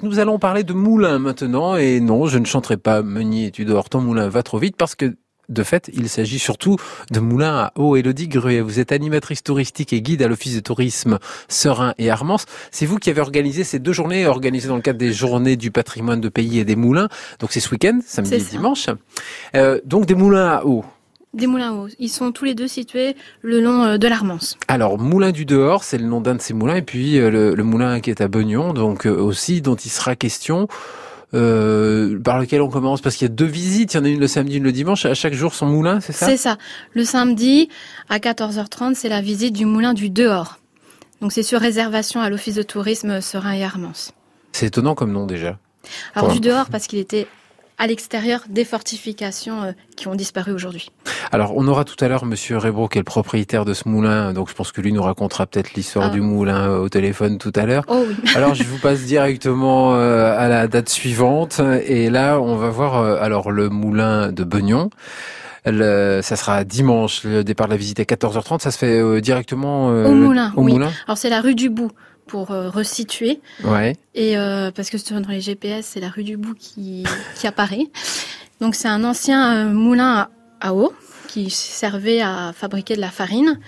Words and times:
Nous 0.00 0.20
allons 0.20 0.38
parler 0.38 0.62
de 0.62 0.74
moulin 0.74 1.18
maintenant, 1.18 1.74
et 1.74 1.98
non, 1.98 2.26
je 2.26 2.38
ne 2.38 2.44
chanterai 2.44 2.76
pas 2.76 3.02
Meunier, 3.02 3.50
tu 3.50 3.64
dors, 3.64 3.88
ton 3.88 4.00
moulin 4.00 4.28
va 4.28 4.44
trop 4.44 4.58
vite, 4.58 4.76
parce 4.76 4.94
que 4.94 5.16
de 5.48 5.62
fait, 5.64 5.90
il 5.92 6.08
s'agit 6.08 6.38
surtout 6.38 6.76
de 7.10 7.18
moulins 7.18 7.56
à 7.56 7.72
eau. 7.74 7.96
Elodie 7.96 8.28
Gruet, 8.28 8.60
vous 8.60 8.78
êtes 8.78 8.92
animatrice 8.92 9.42
touristique 9.42 9.92
et 9.92 10.00
guide 10.00 10.22
à 10.22 10.28
l'Office 10.28 10.54
de 10.54 10.60
tourisme 10.60 11.18
Serein 11.48 11.94
et 11.98 12.10
Armance. 12.10 12.44
C'est 12.70 12.86
vous 12.86 12.98
qui 12.98 13.10
avez 13.10 13.20
organisé 13.20 13.64
ces 13.64 13.80
deux 13.80 13.92
journées, 13.92 14.24
organisées 14.26 14.68
dans 14.68 14.76
le 14.76 14.82
cadre 14.82 15.00
des 15.00 15.12
journées 15.12 15.56
du 15.56 15.72
patrimoine 15.72 16.20
de 16.20 16.28
pays 16.28 16.60
et 16.60 16.64
des 16.64 16.76
moulins. 16.76 17.08
Donc 17.40 17.50
c'est 17.50 17.58
ce 17.58 17.70
week-end, 17.70 17.98
samedi 18.06 18.34
et 18.34 18.38
dimanche. 18.38 18.90
Euh, 19.56 19.80
donc 19.84 20.06
des 20.06 20.14
moulins 20.14 20.48
à 20.48 20.64
eau. 20.64 20.84
Des 21.34 21.46
moulins 21.46 21.72
eau. 21.72 21.88
Ils 21.98 22.08
sont 22.08 22.32
tous 22.32 22.44
les 22.44 22.54
deux 22.54 22.68
situés 22.68 23.14
le 23.42 23.60
long 23.60 23.84
euh, 23.84 23.98
de 23.98 24.08
l'Armance. 24.08 24.56
Alors, 24.66 24.98
Moulin 24.98 25.30
du 25.30 25.44
Dehors, 25.44 25.84
c'est 25.84 25.98
le 25.98 26.06
nom 26.06 26.20
d'un 26.20 26.34
de 26.34 26.40
ces 26.40 26.54
moulins, 26.54 26.76
et 26.76 26.82
puis 26.82 27.18
euh, 27.18 27.54
le, 27.54 27.62
moulin 27.64 28.00
qui 28.00 28.10
est 28.10 28.22
à 28.22 28.28
Beugnon, 28.28 28.72
donc 28.72 29.04
aussi 29.04 29.60
dont 29.60 29.76
il 29.76 29.90
sera 29.90 30.16
question. 30.16 30.68
Euh, 31.34 32.18
par 32.18 32.38
lequel 32.38 32.62
on 32.62 32.70
commence 32.70 33.02
Parce 33.02 33.16
qu'il 33.16 33.26
y 33.26 33.30
a 33.30 33.34
deux 33.34 33.44
visites, 33.44 33.92
il 33.92 33.96
y 33.98 34.00
en 34.00 34.04
a 34.04 34.08
une 34.08 34.20
le 34.20 34.26
samedi, 34.26 34.56
une 34.56 34.64
le 34.64 34.72
dimanche, 34.72 35.04
à 35.04 35.12
chaque 35.12 35.34
jour 35.34 35.54
son 35.54 35.66
moulin, 35.66 36.00
c'est 36.00 36.14
ça? 36.14 36.26
C'est 36.26 36.38
ça. 36.38 36.56
Le 36.94 37.04
samedi, 37.04 37.68
à 38.08 38.18
14h30, 38.18 38.94
c'est 38.94 39.10
la 39.10 39.20
visite 39.20 39.52
du 39.52 39.66
moulin 39.66 39.92
du 39.92 40.08
dehors. 40.08 40.58
Donc 41.20 41.32
c'est 41.32 41.42
sur 41.42 41.60
réservation 41.60 42.20
à 42.20 42.30
l'Office 42.30 42.54
de 42.54 42.62
tourisme 42.62 43.20
Serein 43.20 43.52
et 43.52 43.62
Armance. 43.62 44.12
C'est 44.52 44.66
étonnant 44.66 44.94
comme 44.94 45.12
nom 45.12 45.26
déjà. 45.26 45.58
Alors 46.14 46.32
du 46.32 46.40
dehors 46.40 46.70
parce 46.70 46.86
qu'il 46.86 46.98
était 46.98 47.26
à 47.78 47.86
l'extérieur 47.86 48.42
des 48.48 48.64
fortifications 48.64 49.62
euh, 49.62 49.72
qui 49.96 50.08
ont 50.08 50.14
disparu 50.14 50.52
aujourd'hui. 50.52 50.90
Alors, 51.30 51.52
on 51.56 51.66
aura 51.68 51.84
tout 51.84 52.02
à 52.04 52.08
l'heure 52.08 52.24
Monsieur 52.24 52.58
Rebro, 52.58 52.88
qui 52.88 52.98
est 52.98 53.00
le 53.00 53.04
propriétaire 53.04 53.64
de 53.64 53.72
ce 53.72 53.88
moulin, 53.88 54.32
donc 54.32 54.48
je 54.48 54.54
pense 54.54 54.72
que 54.72 54.80
lui 54.80 54.92
nous 54.92 55.02
racontera 55.02 55.46
peut-être 55.46 55.74
l'histoire 55.74 56.06
ah. 56.06 56.10
du 56.10 56.20
moulin 56.20 56.70
euh, 56.70 56.78
au 56.78 56.88
téléphone 56.88 57.38
tout 57.38 57.52
à 57.54 57.66
l'heure. 57.66 57.84
Oh 57.88 58.04
oui. 58.06 58.16
alors, 58.34 58.54
je 58.54 58.64
vous 58.64 58.78
passe 58.78 59.02
directement 59.02 59.94
euh, 59.94 60.36
à 60.36 60.48
la 60.48 60.66
date 60.66 60.88
suivante, 60.88 61.60
et 61.86 62.10
là, 62.10 62.40
on 62.40 62.56
va 62.56 62.68
voir 62.68 62.96
alors 63.22 63.50
le 63.50 63.68
moulin 63.68 64.32
de 64.32 64.42
Beugnon. 64.44 64.90
ça 65.64 66.36
sera 66.36 66.64
dimanche, 66.64 67.22
le 67.24 67.44
départ 67.44 67.68
de 67.68 67.72
la 67.72 67.76
visite 67.76 68.00
à 68.00 68.02
14h30. 68.02 68.60
Ça 68.60 68.70
se 68.70 68.78
fait 68.78 69.20
directement 69.20 69.86
au 69.88 70.12
moulin. 70.12 70.52
Au 70.56 70.62
moulin? 70.62 70.90
Alors 71.06 71.18
c'est 71.18 71.30
la 71.30 71.40
rue 71.40 71.54
du 71.54 71.68
Bout 71.68 71.92
pour 72.28 72.52
euh, 72.52 72.70
resituer. 72.70 73.40
Ouais. 73.64 73.96
Et 74.14 74.38
euh, 74.38 74.70
parce 74.70 74.90
que 74.90 75.20
dans 75.20 75.28
les 75.28 75.40
GPS, 75.40 75.86
c'est 75.86 76.00
la 76.00 76.10
rue 76.10 76.22
du 76.22 76.36
Bout 76.36 76.54
qui, 76.54 77.04
qui 77.34 77.46
apparaît. 77.48 77.88
Donc 78.60 78.76
c'est 78.76 78.88
un 78.88 79.02
ancien 79.02 79.66
euh, 79.66 79.72
moulin 79.72 80.28
à, 80.60 80.74
eau 80.74 80.92
qui 81.26 81.50
servait 81.50 82.20
à 82.20 82.52
fabriquer 82.54 82.94
de 82.94 83.00
la 83.00 83.10
farine, 83.10 83.58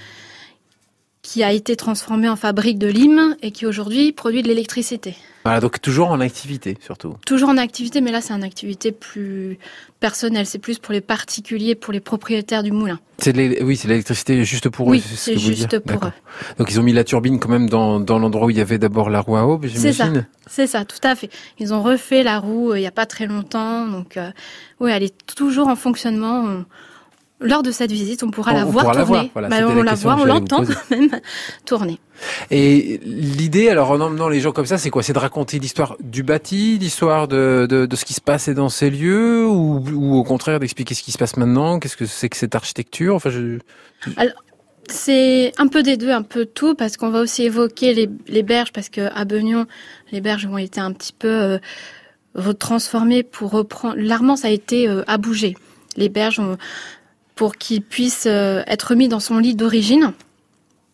qui 1.30 1.44
a 1.44 1.52
été 1.52 1.76
transformé 1.76 2.28
en 2.28 2.34
fabrique 2.34 2.76
de 2.76 2.88
lime 2.88 3.36
et 3.40 3.52
qui 3.52 3.64
aujourd'hui 3.64 4.10
produit 4.10 4.42
de 4.42 4.48
l'électricité. 4.48 5.14
Voilà, 5.44 5.60
donc 5.60 5.80
toujours 5.80 6.10
en 6.10 6.18
activité 6.18 6.76
surtout. 6.80 7.14
Toujours 7.24 7.50
en 7.50 7.56
activité, 7.56 8.00
mais 8.00 8.10
là 8.10 8.20
c'est 8.20 8.34
une 8.34 8.42
activité 8.42 8.90
plus 8.90 9.56
personnelle. 10.00 10.44
C'est 10.44 10.58
plus 10.58 10.80
pour 10.80 10.92
les 10.92 11.00
particuliers, 11.00 11.76
pour 11.76 11.92
les 11.92 12.00
propriétaires 12.00 12.64
du 12.64 12.72
moulin. 12.72 12.98
C'est 13.18 13.62
oui, 13.62 13.76
c'est 13.76 13.86
l'électricité 13.86 14.44
juste 14.44 14.70
pour 14.70 14.88
eux. 14.88 14.90
Oui, 14.90 15.04
c'est 15.06 15.38
juste 15.38 15.78
pour 15.78 16.04
eux. 16.04 16.12
Donc 16.58 16.68
ils 16.72 16.80
ont 16.80 16.82
mis 16.82 16.92
la 16.92 17.04
turbine 17.04 17.38
quand 17.38 17.48
même 17.48 17.70
dans, 17.70 18.00
dans 18.00 18.18
l'endroit 18.18 18.46
où 18.46 18.50
il 18.50 18.58
y 18.58 18.60
avait 18.60 18.78
d'abord 18.78 19.08
la 19.08 19.20
roue 19.20 19.36
à 19.36 19.46
eau, 19.46 19.60
j'imagine. 19.62 19.80
C'est 19.80 19.92
ça. 19.92 20.10
C'est 20.48 20.66
ça, 20.66 20.84
tout 20.84 20.98
à 21.04 21.14
fait. 21.14 21.30
Ils 21.60 21.72
ont 21.72 21.80
refait 21.80 22.24
la 22.24 22.40
roue 22.40 22.72
euh, 22.72 22.78
il 22.78 22.80
n'y 22.80 22.88
a 22.88 22.90
pas 22.90 23.06
très 23.06 23.26
longtemps, 23.26 23.86
donc 23.86 24.16
euh, 24.16 24.32
oui, 24.80 24.90
elle 24.92 25.04
est 25.04 25.14
toujours 25.36 25.68
en 25.68 25.76
fonctionnement 25.76 26.64
lors 27.40 27.62
de 27.62 27.70
cette 27.70 27.90
visite, 27.90 28.22
on 28.22 28.30
pourra 28.30 28.52
la 28.52 28.64
voir 28.64 28.94
tourner. 28.94 29.30
Bah, 29.34 29.48
on 29.66 29.82
la 29.82 29.94
voit, 29.94 30.16
on 30.16 30.24
l'entend 30.24 30.64
quand 30.64 30.90
même 30.90 31.08
tourner. 31.64 31.98
Et 32.50 33.00
l'idée, 33.02 33.70
alors 33.70 33.90
en 33.90 34.00
emmenant 34.00 34.28
les 34.28 34.40
gens 34.40 34.52
comme 34.52 34.66
ça, 34.66 34.76
c'est 34.76 34.90
quoi? 34.90 35.02
C'est 35.02 35.14
de 35.14 35.18
raconter 35.18 35.58
l'histoire 35.58 35.96
du 36.00 36.22
bâti, 36.22 36.76
l'histoire 36.78 37.28
de, 37.28 37.66
de, 37.68 37.86
de, 37.86 37.96
ce 37.96 38.04
qui 38.04 38.12
se 38.12 38.20
passait 38.20 38.52
dans 38.52 38.68
ces 38.68 38.90
lieux, 38.90 39.46
ou, 39.46 39.82
ou 39.94 40.16
au 40.16 40.22
contraire 40.22 40.60
d'expliquer 40.60 40.94
ce 40.94 41.02
qui 41.02 41.12
se 41.12 41.18
passe 41.18 41.38
maintenant? 41.38 41.78
Qu'est-ce 41.78 41.96
que 41.96 42.04
c'est 42.04 42.28
que 42.28 42.36
cette 42.36 42.54
architecture? 42.54 43.14
Enfin, 43.14 43.30
je... 43.30 43.58
c'est 44.90 45.52
un 45.56 45.68
peu 45.68 45.82
des 45.82 45.96
deux, 45.96 46.10
un 46.10 46.22
peu 46.22 46.44
tout, 46.44 46.74
parce 46.74 46.98
qu'on 46.98 47.10
va 47.10 47.20
aussi 47.20 47.44
évoquer 47.44 47.94
les, 47.94 48.10
les 48.28 48.42
berges, 48.42 48.72
parce 48.72 48.90
que 48.90 49.08
à 49.14 49.24
Beugnon, 49.24 49.66
les 50.12 50.20
berges 50.20 50.44
ont 50.44 50.58
été 50.58 50.78
un 50.78 50.92
petit 50.92 51.14
peu 51.18 51.28
euh, 51.28 51.58
retransformées 52.34 53.22
pour 53.22 53.50
reprendre. 53.50 53.94
L'Armance 53.96 54.44
a 54.44 54.50
été 54.50 54.88
euh, 54.88 55.02
à 55.06 55.16
bouger. 55.16 55.56
Les 55.96 56.10
berges 56.10 56.38
ont 56.38 56.58
pour 57.40 57.56
qu'il 57.56 57.80
puisse 57.80 58.24
euh, 58.26 58.62
être 58.66 58.94
mis 58.94 59.08
dans 59.08 59.18
son 59.18 59.38
lit 59.38 59.54
d'origine. 59.54 60.12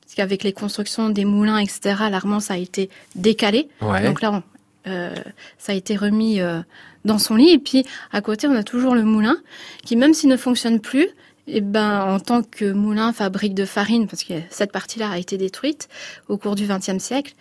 Parce 0.03 0.15
qu'avec 0.15 0.45
les 0.45 0.53
constructions 0.53 1.11
des 1.11 1.25
moulins, 1.25 1.59
etc., 1.59 1.97
l'armance 2.09 2.53
a 2.53 2.57
été 2.57 2.89
décalé. 3.17 3.69
Donc 3.81 4.23
là, 4.23 4.45
euh, 4.87 5.13
ça 5.59 5.73
a 5.73 5.75
été 5.75 5.97
remis 5.97 6.41
euh, 6.41 6.61
dans 7.05 7.19
son 7.19 7.35
lit. 7.35 7.51
Et 7.51 7.59
puis, 7.59 7.85
à 8.13 8.21
côté, 8.21 8.47
on 8.47 8.55
a 8.55 8.63
toujours 8.63 8.95
le 8.95 9.03
moulin, 9.03 9.39
qui 9.85 9.97
même 9.97 10.15
s'il 10.15 10.29
ne 10.29 10.37
fonctionne 10.37 10.79
plus, 10.79 11.09
eh 11.49 11.61
ben, 11.61 12.15
en 12.15 12.21
tant 12.21 12.45
que 12.45 12.71
moulin 12.71 13.13
fabrique 13.13 13.55
de 13.55 13.65
farine, 13.65 14.07
parce 14.07 14.23
que 14.23 14.35
cette 14.49 14.71
partie-là 14.71 15.11
a 15.11 15.19
été 15.19 15.39
détruite 15.39 15.89
au 16.29 16.39
cours 16.39 16.55
du 16.55 16.69
XXe 16.69 17.03
siècle, 17.03 17.35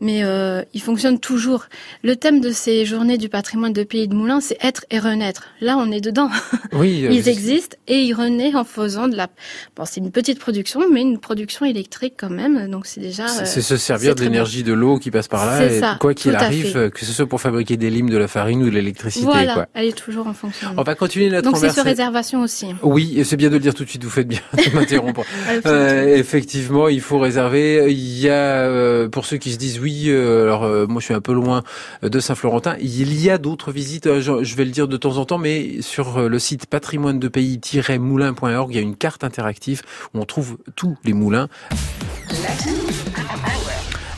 mais 0.00 0.22
euh, 0.22 0.62
il 0.74 0.80
fonctionne 0.80 1.18
toujours. 1.18 1.66
Le 2.02 2.16
thème 2.16 2.40
de 2.40 2.50
ces 2.50 2.84
journées 2.84 3.18
du 3.18 3.28
patrimoine 3.28 3.72
de 3.72 3.82
Pays 3.82 4.08
de 4.08 4.14
Moulins, 4.14 4.40
c'est 4.40 4.56
être 4.62 4.84
et 4.90 4.98
renaître. 4.98 5.48
Là, 5.60 5.76
on 5.78 5.90
est 5.90 6.00
dedans. 6.00 6.30
Oui, 6.74 7.06
euh, 7.06 7.10
ils 7.10 7.28
existent 7.28 7.76
et 7.88 8.02
ils 8.02 8.12
renaissent 8.12 8.54
en 8.54 8.62
faisant 8.62 9.08
de 9.08 9.16
la. 9.16 9.28
Bon, 9.74 9.84
c'est 9.86 10.00
une 10.00 10.10
petite 10.12 10.38
production, 10.38 10.80
mais 10.92 11.00
une 11.00 11.18
production 11.18 11.64
électrique 11.64 12.14
quand 12.16 12.28
même. 12.30 12.70
Donc 12.70 12.86
c'est 12.86 13.00
déjà. 13.00 13.26
C'est 13.26 13.62
se 13.62 13.76
servir 13.76 14.14
de 14.14 14.20
l'énergie 14.22 14.62
de 14.62 14.74
l'eau 14.74 14.98
qui 14.98 15.10
passe 15.10 15.28
par 15.28 15.46
là. 15.46 15.64
Et 15.64 15.80
ça, 15.80 15.96
quoi 15.98 16.14
qu'il 16.14 16.36
arrive, 16.36 16.90
que 16.90 17.04
ce 17.04 17.12
soit 17.12 17.26
pour 17.26 17.40
fabriquer 17.40 17.76
des 17.76 17.90
limes, 17.90 18.10
de 18.10 18.18
la 18.18 18.28
farine 18.28 18.62
ou 18.62 18.66
de 18.66 18.70
l'électricité. 18.70 19.24
Voilà, 19.24 19.54
quoi. 19.54 19.66
elle 19.74 19.86
est 19.86 19.96
toujours 19.96 20.26
en 20.26 20.34
fonction. 20.34 20.68
On 20.76 20.82
va 20.82 20.94
continuer 20.94 21.30
notre 21.30 21.50
Donc 21.50 21.56
c'est 21.56 21.70
sur 21.70 21.84
réservation 21.84 22.42
aussi. 22.42 22.66
Oui, 22.82 23.14
et 23.16 23.24
c'est 23.24 23.36
bien 23.36 23.48
de 23.48 23.54
le 23.54 23.60
dire 23.60 23.74
tout 23.74 23.84
de 23.84 23.88
suite. 23.88 24.04
Vous 24.04 24.10
faites 24.10 24.28
bien 24.28 24.40
de 24.52 24.74
m'interrompre. 24.74 25.22
euh, 25.66 26.16
effectivement, 26.16 26.88
il 26.88 27.00
faut 27.00 27.18
réserver. 27.18 27.86
Il 27.88 28.18
y 28.20 28.28
a 28.28 28.32
euh, 28.34 29.08
pour 29.08 29.24
ceux 29.24 29.38
qui 29.38 29.52
se 29.52 29.58
disent 29.58 29.80
oui, 29.80 29.87
alors 30.10 30.64
euh, 30.64 30.86
moi 30.86 31.00
je 31.00 31.06
suis 31.06 31.14
un 31.14 31.20
peu 31.20 31.32
loin 31.32 31.62
euh, 32.04 32.08
de 32.08 32.20
Saint-Florentin. 32.20 32.76
Il 32.80 33.20
y 33.20 33.30
a 33.30 33.38
d'autres 33.38 33.72
visites, 33.72 34.06
euh, 34.06 34.20
je, 34.20 34.56
vais 34.56 34.64
le 34.64 34.70
dire 34.70 34.88
de 34.88 34.96
temps 34.96 35.16
en 35.16 35.24
temps, 35.24 35.38
mais 35.38 35.82
sur 35.82 36.28
le 36.28 36.38
site 36.38 36.66
patrimoine 36.66 37.18
de 37.18 37.28
pays-moulin.org, 37.28 38.72
il 38.72 38.76
y 38.76 38.78
a 38.78 38.82
une 38.82 38.96
carte 38.96 39.24
interactive 39.24 39.82
où 40.14 40.20
on 40.20 40.24
trouve 40.24 40.58
tous 40.76 40.96
les 41.04 41.12
moulins. 41.12 41.48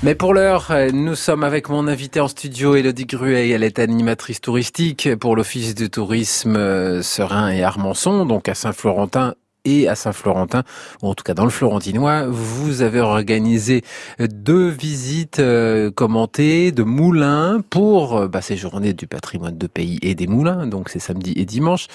Mais 0.02 0.14
pour 0.14 0.32
l'heure, 0.32 0.72
nous 0.94 1.14
sommes 1.14 1.44
avec 1.44 1.68
mon 1.68 1.86
invité 1.86 2.20
en 2.20 2.28
studio, 2.28 2.74
Elodie 2.74 3.04
Gruet. 3.04 3.50
Elle 3.50 3.62
est 3.62 3.78
animatrice 3.78 4.40
touristique 4.40 5.14
pour 5.16 5.36
l'Office 5.36 5.74
de 5.74 5.86
tourisme 5.86 7.02
Serein 7.02 7.50
et 7.50 7.62
Armançon, 7.62 8.24
donc 8.24 8.48
à 8.48 8.54
Saint-Florentin 8.54 9.34
et 9.64 9.88
à 9.88 9.94
Saint-Florentin, 9.94 10.62
ou 11.02 11.08
en 11.08 11.14
tout 11.14 11.24
cas 11.24 11.34
dans 11.34 11.44
le 11.44 11.50
Florentinois, 11.50 12.26
vous 12.28 12.82
avez 12.82 13.00
organisé 13.00 13.82
deux 14.18 14.68
visites 14.68 15.38
euh, 15.38 15.90
commentées 15.90 16.72
de 16.72 16.82
moulins 16.82 17.60
pour 17.68 18.16
euh, 18.16 18.28
bah, 18.28 18.40
ces 18.40 18.56
journées 18.56 18.92
du 18.92 19.06
patrimoine 19.06 19.58
de 19.58 19.66
pays 19.66 19.98
et 20.02 20.14
des 20.14 20.26
moulins, 20.26 20.66
donc 20.66 20.88
c'est 20.88 20.98
samedi 20.98 21.32
et 21.36 21.44
dimanche. 21.44 21.88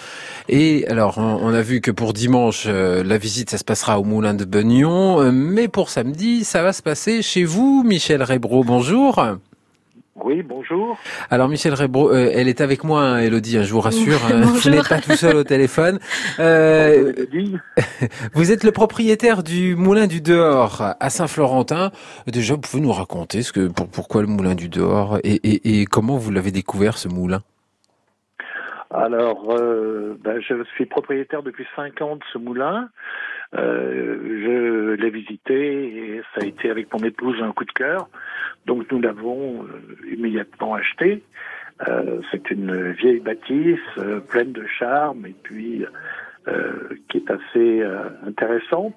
Et 0.50 0.86
alors, 0.88 1.18
on, 1.18 1.54
a 1.54 1.62
vu 1.62 1.82
que 1.82 1.92
pour 1.92 2.14
dimanche, 2.14 2.66
euh, 2.68 3.04
la 3.04 3.18
visite, 3.18 3.50
ça 3.50 3.58
se 3.58 3.64
passera 3.64 4.00
au 4.00 4.04
moulin 4.04 4.34
de 4.34 4.46
Beugnon, 4.46 5.32
mais 5.32 5.68
pour 5.68 5.90
samedi, 5.90 6.44
ça 6.44 6.62
va 6.62 6.74
se 6.74 6.82
passer 6.82 7.22
chez 7.22 7.44
vous, 7.44 7.84
Michel 7.86 8.24
Rebro, 8.24 8.64
bonjour. 8.64 9.38
Oui, 10.16 10.44
bonjour. 10.44 10.98
Alors 11.30 11.50
Michel 11.50 11.74
Rebro, 11.74 12.10
euh, 12.10 12.32
elle 12.34 12.48
est 12.48 12.62
avec 12.62 12.86
moi, 12.86 13.02
hein, 13.02 13.18
Elodie, 13.20 13.58
hein, 13.58 13.64
je 13.64 13.74
vous 13.74 13.82
rassure, 13.82 14.18
hein, 14.26 14.44
vous 14.44 14.70
n'êtes 14.70 14.88
pas 14.88 15.02
tout 15.02 15.12
seul 15.12 15.36
au 15.36 15.44
téléphone. 15.44 16.00
Euh, 16.40 17.12
vous 18.34 18.52
êtes 18.54 18.64
le 18.64 18.72
propriétaire 18.72 19.44
du 19.44 19.76
Moulin 19.76 20.08
du 20.08 20.22
Dehors 20.22 20.96
à 21.02 21.10
Saint-Florentin. 21.10 21.92
Déjà, 22.28 22.54
vous 22.54 22.62
pouvez 22.62 22.82
nous 22.82 22.94
raconter 22.94 23.42
ce 23.42 23.52
que, 23.52 23.68
pour, 23.68 23.90
pourquoi 23.90 24.22
le 24.22 24.28
Moulin 24.28 24.56
du 24.56 24.70
Dehors 24.70 25.20
et, 25.26 25.36
et, 25.44 25.82
et 25.82 25.86
comment 25.86 26.16
vous 26.16 26.32
l'avez 26.32 26.52
découvert 26.52 26.98
ce 26.98 27.10
moulin? 27.10 27.42
Alors, 28.92 29.52
euh, 29.52 30.18
ben, 30.24 30.40
je 30.40 30.64
suis 30.76 30.86
propriétaire 30.86 31.44
depuis 31.44 31.68
cinq 31.76 32.02
ans 32.02 32.16
de 32.16 32.24
ce 32.32 32.38
moulin. 32.38 32.88
Euh, 33.54 34.18
je 34.44 35.02
l'ai 35.02 35.10
visité 35.10 35.86
et 35.86 36.22
ça 36.34 36.42
a 36.44 36.46
été 36.46 36.70
avec 36.70 36.92
mon 36.94 37.00
épouse 37.00 37.42
un 37.42 37.52
coup 37.52 37.66
de 37.66 37.72
cœur. 37.72 38.10
Donc 38.66 38.92
nous 38.92 39.00
l'avons 39.00 39.64
euh, 39.64 40.12
immédiatement 40.12 40.74
acheté. 40.74 41.24
Euh, 41.88 42.22
c'est 42.32 42.50
une 42.52 42.92
vieille 42.94 43.20
bâtisse 43.20 43.80
euh, 43.98 44.20
pleine 44.20 44.54
de 44.54 44.66
charme 44.66 45.26
et 45.26 45.36
puis 45.44 45.86
qui 47.10 47.18
est 47.18 47.32
assez 47.32 47.84
intéressante. 48.28 48.94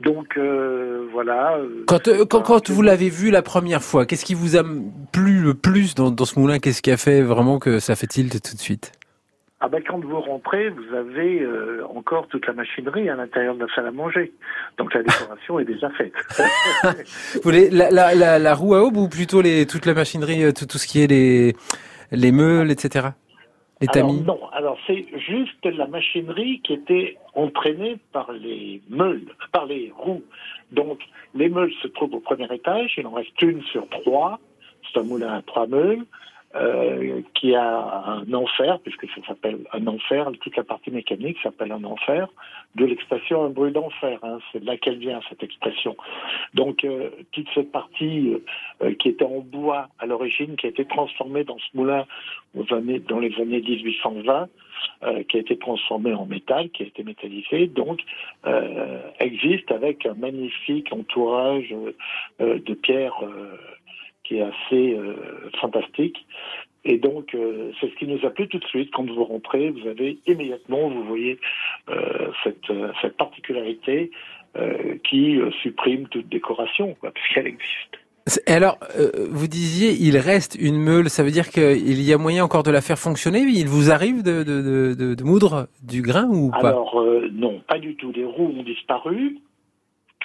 donc 0.00 0.38
voilà. 1.12 1.58
Quand, 1.86 2.08
quand, 2.30 2.40
quand, 2.40 2.70
vous 2.70 2.80
l'avez 2.80 3.10
vu 3.10 3.30
la 3.30 3.42
première 3.42 3.82
fois, 3.82 4.06
qu'est-ce 4.06 4.24
qui 4.24 4.32
vous 4.32 4.56
a 4.56 4.62
plu 5.12 5.42
le 5.42 5.52
plus 5.52 5.94
dans, 5.94 6.10
dans 6.10 6.24
ce 6.24 6.38
moulin? 6.40 6.60
Qu'est-ce 6.60 6.80
qui 6.80 6.90
a 6.90 6.96
fait 6.96 7.20
vraiment 7.20 7.58
que 7.58 7.78
ça 7.78 7.94
fait 7.94 8.06
tilt 8.06 8.32
tout 8.42 8.56
de 8.56 8.60
suite? 8.60 8.92
Ah 9.66 9.68
ben 9.70 9.82
quand 9.82 9.98
vous 10.04 10.20
rentrez, 10.20 10.68
vous 10.68 10.94
avez 10.94 11.40
euh, 11.40 11.86
encore 11.88 12.28
toute 12.28 12.46
la 12.46 12.52
machinerie 12.52 13.08
à 13.08 13.16
l'intérieur 13.16 13.54
de 13.54 13.64
la 13.64 13.74
salle 13.74 13.86
à 13.86 13.92
manger. 13.92 14.30
Donc 14.76 14.92
la 14.92 15.02
décoration 15.02 15.58
est 15.58 15.64
déjà 15.64 15.88
faite. 15.88 16.12
vous 17.36 17.40
voulez 17.42 17.70
la, 17.70 17.90
la, 17.90 18.14
la, 18.14 18.38
la, 18.38 18.54
roue 18.54 18.74
à 18.74 18.82
aube 18.82 18.98
ou 18.98 19.08
plutôt 19.08 19.40
les, 19.40 19.64
toute 19.64 19.86
la 19.86 19.94
machinerie, 19.94 20.52
tout, 20.52 20.66
tout 20.66 20.76
ce 20.76 20.86
qui 20.86 21.00
est 21.00 21.06
les, 21.06 21.56
les 22.12 22.30
meules, 22.30 22.70
etc. 22.70 23.08
Les 23.80 23.86
tamis? 23.86 24.22
alors, 24.22 24.38
Non, 24.38 24.48
alors 24.52 24.78
c'est 24.86 25.06
juste 25.16 25.64
la 25.64 25.86
machinerie 25.86 26.60
qui 26.62 26.74
était 26.74 27.16
entraînée 27.32 27.96
par 28.12 28.32
les 28.32 28.82
meules, 28.90 29.24
par 29.50 29.64
les 29.64 29.90
roues. 29.96 30.24
Donc 30.72 31.00
les 31.34 31.48
meules 31.48 31.72
se 31.82 31.88
trouvent 31.88 32.12
au 32.12 32.20
premier 32.20 32.52
étage, 32.52 32.96
il 32.98 33.06
en 33.06 33.12
reste 33.12 33.40
une 33.40 33.62
sur 33.62 33.88
trois. 33.88 34.40
C'est 34.92 35.00
un 35.00 35.04
moulin 35.04 35.32
à 35.32 35.40
trois 35.40 35.66
meules. 35.66 36.04
Euh, 36.56 37.22
qui 37.34 37.52
a 37.56 38.04
un 38.06 38.32
enfer, 38.32 38.78
puisque 38.84 39.08
ça 39.10 39.26
s'appelle 39.26 39.58
un 39.72 39.88
enfer, 39.88 40.30
toute 40.40 40.56
la 40.56 40.62
partie 40.62 40.92
mécanique 40.92 41.36
s'appelle 41.42 41.72
un 41.72 41.82
enfer, 41.82 42.28
de 42.76 42.84
l'expression 42.84 43.44
un 43.44 43.48
bruit 43.48 43.72
d'enfer, 43.72 44.20
hein, 44.22 44.38
c'est 44.52 44.60
de 44.60 44.66
là 44.66 44.76
qu'elle 44.76 44.98
vient 44.98 45.20
cette 45.28 45.42
expression. 45.42 45.96
Donc 46.54 46.84
euh, 46.84 47.10
toute 47.32 47.48
cette 47.54 47.72
partie 47.72 48.36
euh, 48.82 48.94
qui 48.94 49.08
était 49.08 49.24
en 49.24 49.40
bois 49.40 49.88
à 49.98 50.06
l'origine, 50.06 50.54
qui 50.54 50.66
a 50.66 50.68
été 50.68 50.84
transformée 50.84 51.42
dans 51.42 51.58
ce 51.58 51.76
moulin 51.76 52.06
aux 52.56 52.72
années, 52.72 53.00
dans 53.00 53.18
les 53.18 53.34
années 53.40 53.60
1820, 53.60 54.48
qui 55.28 55.36
a 55.36 55.40
été 55.40 55.56
transformée 55.56 56.14
en 56.14 56.26
métal, 56.26 56.68
qui 56.70 56.82
a 56.84 56.86
été 56.86 57.02
métallisé, 57.02 57.66
donc 57.66 58.00
existe 59.18 59.70
avec 59.72 60.04
un 60.04 60.14
magnifique 60.14 60.92
entourage 60.92 61.74
de 62.38 62.74
pierres 62.74 63.24
qui 64.24 64.38
est 64.38 64.42
assez 64.42 64.94
euh, 64.94 65.14
fantastique. 65.60 66.26
Et 66.84 66.98
donc, 66.98 67.34
euh, 67.34 67.70
c'est 67.80 67.88
ce 67.90 67.94
qui 67.94 68.06
nous 68.06 68.26
a 68.26 68.30
plu 68.30 68.48
tout 68.48 68.58
de 68.58 68.64
suite. 68.66 68.90
Quand 68.92 69.06
vous 69.08 69.24
rentrez, 69.24 69.70
vous 69.70 69.86
avez 69.86 70.18
immédiatement, 70.26 70.88
vous 70.90 71.04
voyez 71.04 71.38
euh, 71.88 72.28
cette, 72.42 72.72
cette 73.00 73.16
particularité 73.16 74.10
qui 75.02 75.40
supprime 75.62 76.06
toute 76.06 76.28
décoration, 76.28 76.94
quoi, 77.00 77.10
puisqu'elle 77.10 77.48
existe. 77.48 77.98
Alors, 78.46 78.78
vous 79.32 79.48
disiez, 79.48 79.96
il 79.98 80.16
reste 80.16 80.54
une 80.54 80.78
meule, 80.78 81.10
ça 81.10 81.24
veut 81.24 81.32
dire 81.32 81.48
qu'il 81.48 82.00
y 82.00 82.12
a 82.12 82.18
moyen 82.18 82.44
encore 82.44 82.62
de 82.62 82.70
la 82.70 82.80
faire 82.80 82.96
fonctionner? 82.96 83.40
Il 83.40 83.66
vous 83.66 83.90
arrive 83.90 84.22
de, 84.22 84.44
de, 84.44 84.94
de, 84.94 85.14
de 85.16 85.24
moudre 85.24 85.66
du 85.82 86.02
grain 86.02 86.28
ou 86.28 86.52
pas? 86.52 86.68
Alors, 86.68 87.04
non, 87.32 87.62
pas 87.66 87.80
du 87.80 87.96
tout. 87.96 88.12
Les 88.12 88.24
roues 88.24 88.54
ont 88.56 88.62
disparu. 88.62 89.38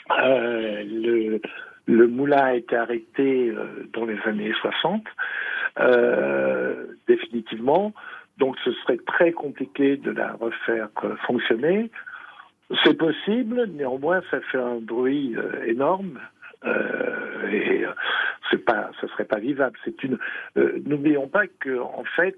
le, 0.09 1.41
le 1.89 2.07
moulin 2.07 2.43
a 2.45 2.53
été 2.53 2.75
arrêté 2.75 3.49
euh, 3.49 3.87
dans 3.93 4.05
les 4.05 4.17
années 4.25 4.53
60, 4.61 5.03
euh, 5.79 6.85
définitivement. 7.07 7.93
Donc 8.37 8.55
ce 8.63 8.71
serait 8.71 8.99
très 9.07 9.31
compliqué 9.31 9.97
de 9.97 10.11
la 10.11 10.33
refaire 10.33 10.89
euh, 11.03 11.15
fonctionner. 11.25 11.89
C'est 12.83 12.97
possible, 12.97 13.65
néanmoins 13.73 14.21
ça 14.29 14.39
fait 14.51 14.59
un 14.59 14.79
bruit 14.79 15.35
énorme. 15.65 16.19
et 17.51 17.83
c'est 18.51 18.63
pas, 18.63 18.91
ça 19.01 19.07
serait 19.07 19.25
pas 19.25 19.39
vivable. 19.39 19.75
C'est 19.83 20.03
une. 20.03 20.19
N'oublions 20.85 21.27
pas 21.27 21.47
que 21.47 21.79
en 21.79 22.03
fait, 22.15 22.37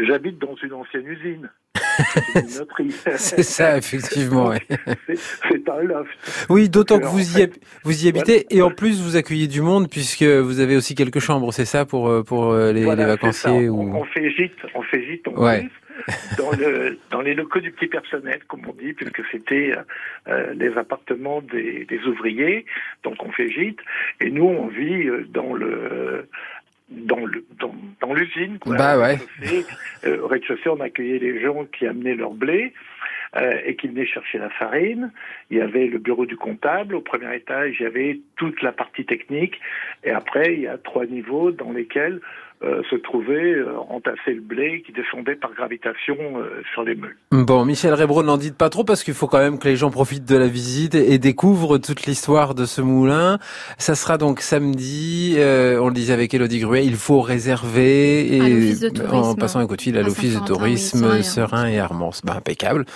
j'habite 0.00 0.40
dans 0.40 0.56
une 0.56 0.72
ancienne 0.72 1.06
usine. 1.06 1.48
C'est 3.16 3.42
ça, 3.42 3.76
effectivement. 3.78 4.52
C'est 5.48 5.68
un 5.68 5.82
loft. 5.82 6.46
Oui, 6.48 6.68
d'autant 6.68 6.98
que 6.98 7.06
vous 7.06 7.38
y, 7.38 7.50
vous 7.84 8.04
y 8.04 8.08
habitez 8.08 8.46
et 8.50 8.62
en 8.62 8.70
plus 8.70 9.00
vous 9.02 9.16
accueillez 9.16 9.48
du 9.48 9.62
monde 9.62 9.88
puisque 9.90 10.22
vous 10.22 10.60
avez 10.60 10.76
aussi 10.76 10.94
quelques 10.94 11.20
chambres, 11.20 11.52
c'est 11.52 11.64
ça 11.64 11.84
pour 11.84 12.08
euh, 12.08 12.22
euh, 12.32 12.72
les, 12.72 12.84
vacanciers 12.84 13.68
ou... 13.68 13.80
on, 13.80 14.04
fait 14.04 14.30
gîte, 14.30 14.56
on 14.74 14.82
fait 14.82 15.04
gîte 15.04 15.28
en 15.28 15.32
plus 15.32 15.70
dans, 16.38 16.52
le, 16.52 16.98
dans 17.10 17.20
les 17.20 17.34
locaux 17.34 17.60
du 17.60 17.72
petit 17.72 17.88
personnel, 17.88 18.40
comme 18.46 18.62
on 18.68 18.72
dit, 18.72 18.92
puisque 18.92 19.22
c'était 19.32 19.74
euh, 20.28 20.54
les 20.54 20.76
appartements 20.76 21.42
des, 21.42 21.84
des, 21.86 22.00
ouvriers. 22.04 22.66
Donc 23.02 23.16
on 23.24 23.32
fait 23.32 23.48
gîte 23.48 23.80
et 24.20 24.30
nous 24.30 24.44
on 24.44 24.68
vit 24.68 25.08
dans 25.28 25.54
le 25.54 26.28
dans 26.90 27.24
le 27.24 27.44
dans, 27.58 27.74
dans 28.00 28.14
l'usine 28.14 28.58
quoi. 28.58 28.76
Bah 28.76 28.98
ouais. 28.98 29.18
Euh, 30.04 30.22
au 30.22 30.28
rez-de-chaussée, 30.28 30.68
on 30.68 30.80
accueillait 30.80 31.18
les 31.18 31.40
gens 31.40 31.64
qui 31.66 31.86
amenaient 31.86 32.14
leur 32.14 32.32
blé 32.32 32.72
euh, 33.36 33.58
et 33.66 33.76
qui 33.76 33.88
venaient 33.88 34.06
chercher 34.06 34.38
la 34.38 34.48
farine. 34.50 35.12
Il 35.50 35.58
y 35.58 35.60
avait 35.60 35.86
le 35.86 35.98
bureau 35.98 36.24
du 36.24 36.36
comptable. 36.36 36.94
Au 36.94 37.00
premier 37.00 37.34
étage, 37.36 37.76
il 37.78 37.82
y 37.82 37.86
avait 37.86 38.20
toute 38.36 38.62
la 38.62 38.72
partie 38.72 39.04
technique. 39.04 39.60
Et 40.04 40.10
après, 40.10 40.54
il 40.54 40.60
y 40.60 40.66
a 40.66 40.78
trois 40.78 41.06
niveaux 41.06 41.50
dans 41.50 41.72
lesquels 41.72 42.20
euh, 42.64 42.82
se 42.90 42.96
trouvait 42.96 43.54
euh, 43.54 43.78
entasser 43.88 44.34
le 44.34 44.40
blé 44.40 44.82
qui 44.84 44.90
descendait 44.90 45.36
par 45.36 45.54
gravitation 45.54 46.16
euh, 46.18 46.60
sur 46.72 46.82
les 46.82 46.96
meules. 46.96 47.16
Bon, 47.30 47.64
Michel 47.64 47.94
Rebro, 47.94 48.24
n'en 48.24 48.36
dites 48.36 48.56
pas 48.56 48.68
trop 48.68 48.82
parce 48.82 49.04
qu'il 49.04 49.14
faut 49.14 49.28
quand 49.28 49.38
même 49.38 49.60
que 49.60 49.68
les 49.68 49.76
gens 49.76 49.92
profitent 49.92 50.28
de 50.28 50.36
la 50.36 50.48
visite 50.48 50.96
et, 50.96 51.18
découvrent 51.18 51.78
toute 51.78 52.06
l'histoire 52.06 52.56
de 52.56 52.64
ce 52.64 52.80
moulin. 52.80 53.38
Ça 53.78 53.94
sera 53.94 54.18
donc 54.18 54.40
samedi, 54.40 55.36
on 55.36 55.86
le 55.86 55.92
disait 55.92 56.12
avec 56.12 56.34
Elodie 56.34 56.58
Gruet, 56.58 56.84
il 56.84 56.96
faut 56.96 57.20
réserver 57.20 58.34
et 58.36 58.72
en 59.12 59.36
passant 59.36 59.60
un 59.60 59.66
coup 59.68 59.76
de 59.76 59.82
fil 59.82 59.96
à, 59.96 60.02
l'office 60.02 60.40
de 60.40 60.44
tourisme 60.44 61.22
Serein 61.22 61.68
et 61.68 61.78
Armance. 61.78 62.22
Ben, 62.24 62.34
impeccable. 62.34 62.86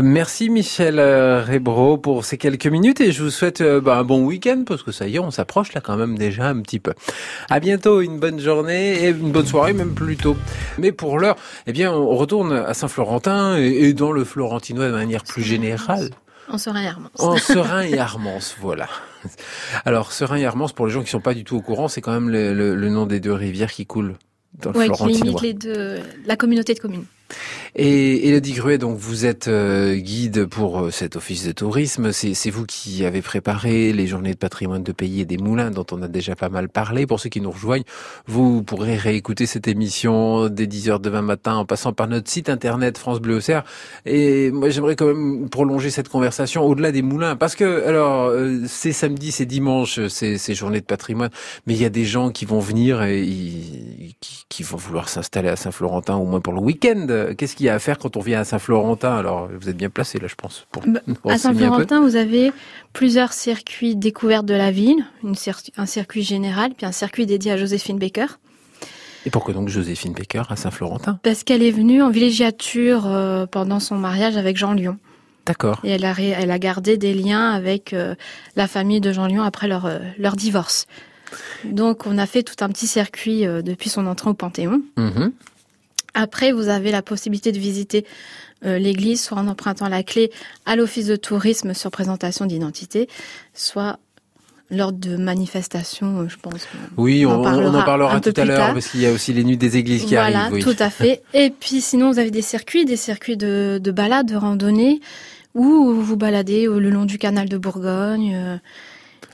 Merci 0.00 0.48
Michel 0.48 1.00
Rebro 1.00 1.98
pour 1.98 2.24
ces 2.24 2.36
quelques 2.36 2.66
minutes 2.66 3.00
et 3.00 3.10
je 3.10 3.22
vous 3.22 3.30
souhaite 3.30 3.62
ben, 3.62 3.98
un 3.98 4.04
bon 4.04 4.24
week-end 4.24 4.62
parce 4.66 4.84
que 4.84 4.92
ça 4.92 5.08
y 5.08 5.16
est, 5.16 5.20
on 5.20 5.32
s'approche 5.32 5.72
là 5.72 5.80
quand 5.80 5.96
même 5.96 6.16
déjà 6.16 6.46
un 6.48 6.60
petit 6.60 6.78
peu. 6.78 6.92
À 7.50 7.58
bientôt, 7.58 8.00
une 8.00 8.20
bonne 8.20 8.38
journée 8.38 9.07
une 9.10 9.32
bonne 9.32 9.46
soirée 9.46 9.72
même 9.72 9.94
plutôt. 9.94 10.36
Mais 10.78 10.92
pour 10.92 11.18
l'heure, 11.18 11.36
eh 11.66 11.72
bien, 11.72 11.92
on 11.92 12.16
retourne 12.16 12.52
à 12.52 12.74
Saint-Florentin 12.74 13.56
et, 13.56 13.92
dans 13.92 14.12
le 14.12 14.24
Florentinois 14.24 14.86
de 14.86 14.92
manière 14.92 15.24
plus 15.24 15.42
générale. 15.42 16.10
En 16.50 16.56
Serein 16.56 16.82
et 16.82 16.86
Armance. 16.86 17.12
En 17.18 17.36
Serein 17.36 17.82
et 17.82 17.98
Armance, 17.98 18.56
voilà. 18.60 18.88
Alors, 19.84 20.12
Serein 20.12 20.36
et 20.36 20.46
Armance, 20.46 20.72
pour 20.72 20.86
les 20.86 20.92
gens 20.92 21.02
qui 21.02 21.10
sont 21.10 21.20
pas 21.20 21.34
du 21.34 21.44
tout 21.44 21.56
au 21.56 21.60
courant, 21.60 21.88
c'est 21.88 22.00
quand 22.00 22.12
même 22.12 22.30
le, 22.30 22.88
nom 22.88 23.06
des 23.06 23.20
deux 23.20 23.32
rivières 23.32 23.72
qui 23.72 23.86
coulent 23.86 24.14
dans 24.60 24.72
le 24.72 24.78
ouais, 24.78 24.86
Florentinois. 24.86 25.40
qui 25.40 25.46
les 25.46 25.54
deux, 25.54 26.00
la 26.24 26.36
communauté 26.36 26.74
de 26.74 26.80
communes. 26.80 27.04
Et 27.74 28.28
Elodie 28.28 28.54
Gruet, 28.54 28.78
donc 28.78 28.98
vous 28.98 29.26
êtes 29.26 29.48
euh, 29.48 29.94
guide 29.96 30.46
pour 30.46 30.80
euh, 30.80 30.90
cet 30.90 31.16
office 31.16 31.46
de 31.46 31.52
tourisme. 31.52 32.12
C'est 32.12 32.50
vous 32.50 32.66
qui 32.66 33.04
avez 33.04 33.22
préparé 33.22 33.92
les 33.92 34.06
journées 34.06 34.32
de 34.32 34.38
patrimoine 34.38 34.82
de 34.82 34.92
pays 34.92 35.20
et 35.20 35.24
des 35.24 35.38
moulins 35.38 35.70
dont 35.70 35.86
on 35.92 36.02
a 36.02 36.08
déjà 36.08 36.34
pas 36.34 36.48
mal 36.48 36.68
parlé. 36.68 37.06
Pour 37.06 37.20
ceux 37.20 37.28
qui 37.28 37.40
nous 37.40 37.50
rejoignent, 37.50 37.84
vous 38.26 38.62
pourrez 38.62 38.96
réécouter 38.96 39.46
cette 39.46 39.68
émission 39.68 40.48
dès 40.48 40.66
10h 40.66 41.00
demain 41.00 41.22
matin 41.22 41.56
en 41.56 41.64
passant 41.64 41.92
par 41.92 42.08
notre 42.08 42.28
site 42.30 42.48
internet 42.48 42.98
France 42.98 43.20
Bleu 43.20 43.36
Auxerre. 43.36 43.64
Et 44.06 44.50
moi 44.50 44.70
j'aimerais 44.70 44.96
quand 44.96 45.06
même 45.06 45.48
prolonger 45.48 45.90
cette 45.90 46.08
conversation 46.08 46.64
au-delà 46.64 46.92
des 46.92 47.02
moulins 47.02 47.36
parce 47.36 47.54
que 47.54 47.86
alors 47.86 48.26
euh, 48.26 48.62
c'est 48.66 48.92
samedi, 48.92 49.30
c'est 49.32 49.46
dimanche, 49.46 50.06
c'est 50.08 50.38
ces 50.38 50.54
journées 50.54 50.80
de 50.80 50.86
patrimoine, 50.86 51.30
mais 51.66 51.74
il 51.74 51.82
y 51.82 51.84
a 51.84 51.90
des 51.90 52.04
gens 52.04 52.30
qui 52.30 52.44
vont 52.44 52.60
venir 52.60 53.02
et 53.02 53.24
qui, 54.20 54.44
qui 54.48 54.62
vont 54.62 54.76
vouloir 54.76 55.08
s'installer 55.08 55.48
à 55.48 55.56
Saint-Florentin 55.56 56.16
au 56.16 56.24
moins 56.24 56.40
pour 56.40 56.52
le 56.52 56.60
week-end. 56.60 57.06
Qu'est-ce 57.36 57.56
qu'il 57.56 57.66
y 57.66 57.68
a 57.68 57.74
à 57.74 57.78
faire 57.78 57.98
quand 57.98 58.16
on 58.16 58.20
vient 58.20 58.40
à 58.40 58.44
Saint-Florentin? 58.44 59.16
Alors, 59.16 59.48
vous 59.58 59.68
êtes 59.68 59.76
bien 59.76 59.90
placé 59.90 60.18
là, 60.18 60.28
je 60.28 60.34
pense. 60.34 60.66
Pour 60.70 60.82
bah, 60.86 61.00
à 61.28 61.38
Saint-Florentin, 61.38 62.00
vous 62.00 62.16
avez 62.16 62.52
plusieurs 62.92 63.32
circuits 63.32 63.96
découvertes 63.96 64.46
de 64.46 64.54
la 64.54 64.70
ville, 64.70 65.04
un 65.76 65.86
circuit 65.86 66.22
général, 66.22 66.72
puis 66.76 66.86
un 66.86 66.92
circuit 66.92 67.26
dédié 67.26 67.52
à 67.52 67.56
Joséphine 67.56 67.98
Baker. 67.98 68.26
Et 69.26 69.30
pourquoi 69.30 69.52
donc 69.52 69.68
Joséphine 69.68 70.12
Baker 70.12 70.44
à 70.48 70.56
Saint-Florentin? 70.56 71.18
Parce 71.22 71.44
qu'elle 71.44 71.62
est 71.62 71.70
venue 71.70 72.02
en 72.02 72.10
villégiature 72.10 73.06
euh, 73.06 73.46
pendant 73.46 73.80
son 73.80 73.96
mariage 73.96 74.36
avec 74.36 74.56
Jean 74.56 74.72
Lyon. 74.72 74.96
D'accord. 75.44 75.80
Et 75.84 75.90
elle 75.90 76.04
a, 76.04 76.14
elle 76.18 76.50
a 76.50 76.58
gardé 76.58 76.96
des 76.96 77.14
liens 77.14 77.50
avec 77.50 77.92
euh, 77.92 78.14
la 78.56 78.66
famille 78.66 79.00
de 79.00 79.12
Jean 79.12 79.26
Lyon 79.26 79.42
après 79.42 79.66
leur, 79.66 79.86
euh, 79.86 79.98
leur 80.18 80.36
divorce. 80.36 80.86
Donc 81.64 82.06
on 82.06 82.16
a 82.16 82.26
fait 82.26 82.42
tout 82.42 82.64
un 82.64 82.68
petit 82.68 82.86
circuit 82.86 83.44
depuis 83.44 83.90
son 83.90 84.06
entrée 84.06 84.30
au 84.30 84.34
Panthéon. 84.34 84.80
Mm-hmm. 84.96 85.32
Après, 86.18 86.50
vous 86.50 86.68
avez 86.68 86.90
la 86.90 87.00
possibilité 87.00 87.52
de 87.52 87.60
visiter 87.60 88.04
euh, 88.64 88.76
l'église, 88.76 89.22
soit 89.22 89.38
en 89.38 89.46
empruntant 89.46 89.88
la 89.88 90.02
clé 90.02 90.32
à 90.66 90.74
l'office 90.74 91.06
de 91.06 91.14
tourisme 91.14 91.74
sur 91.74 91.92
présentation 91.92 92.44
d'identité, 92.44 93.08
soit 93.54 94.00
lors 94.68 94.92
de 94.92 95.16
manifestations, 95.16 96.18
euh, 96.18 96.28
je 96.28 96.36
pense. 96.36 96.66
Oui, 96.96 97.24
on, 97.24 97.30
en 97.30 97.42
parlera, 97.84 98.20
tout 98.20 98.32
à 98.36 98.44
l'heure 98.44 98.72
parce 98.72 98.88
qu'il 98.88 99.00
y 99.00 99.06
a 99.06 99.12
aussi 99.12 99.32
les 99.32 99.44
nuits 99.44 99.56
des 99.56 99.76
églises 99.76 100.06
qui 100.06 100.16
arrivent. 100.16 100.36
Voilà, 100.50 100.60
tout 100.60 100.76
à 100.82 100.90
fait. 100.90 101.22
Et 101.34 101.50
puis 101.50 101.80
sinon, 101.80 102.10
vous 102.10 102.18
avez 102.18 102.32
des 102.32 102.42
circuits, 102.42 102.84
des 102.84 102.96
circuits 102.96 103.36
de, 103.36 103.78
de 103.80 103.90
balade, 103.92 104.26
de 104.26 104.34
randonnée, 104.34 105.00
où 105.54 105.92
vous 105.92 106.16
baladez 106.16 106.66
le 106.66 106.90
long 106.90 107.04
du 107.04 107.18
canal 107.18 107.48
de 107.48 107.56
Bourgogne. 107.58 108.34
Euh, 108.34 108.56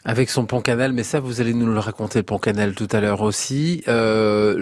Avec 0.06 0.28
son 0.28 0.44
pont 0.44 0.61
canal, 0.61 0.92
mais 0.92 1.02
ça 1.02 1.18
vous 1.18 1.40
allez 1.40 1.54
nous 1.54 1.64
le 1.64 1.78
raconter 1.78 2.18
le 2.18 2.25
pont 2.25 2.38
canal 2.38 2.75
tout 2.75 2.88
à 2.92 3.00
l'heure 3.00 3.23
aussi. 3.23 3.82
Euh, 3.88 4.54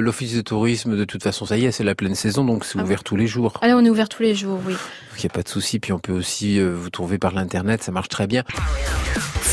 l'office 0.00 0.36
de 0.36 0.40
tourisme, 0.40 0.96
de 0.96 1.04
toute 1.04 1.24
façon, 1.24 1.46
ça 1.46 1.56
y 1.56 1.64
est, 1.64 1.72
c'est 1.72 1.82
la 1.82 1.96
pleine 1.96 2.14
saison, 2.14 2.44
donc 2.44 2.64
c'est 2.64 2.78
ah 2.78 2.82
ouvert 2.84 3.02
tous 3.02 3.16
les 3.16 3.26
jours. 3.26 3.54
Allez, 3.60 3.74
on 3.74 3.84
est 3.84 3.90
ouvert 3.90 4.08
tous 4.08 4.22
les 4.22 4.36
jours, 4.36 4.60
oui. 4.64 4.74
Il 5.16 5.20
n'y 5.20 5.26
a 5.26 5.30
pas 5.30 5.42
de 5.42 5.48
souci, 5.48 5.80
puis 5.80 5.92
on 5.92 5.98
peut 5.98 6.12
aussi 6.12 6.60
euh, 6.60 6.72
vous 6.76 6.90
trouver 6.90 7.18
par 7.18 7.34
l'internet, 7.34 7.82
ça 7.82 7.90
marche 7.90 8.08
très 8.08 8.28
bien. 8.28 8.44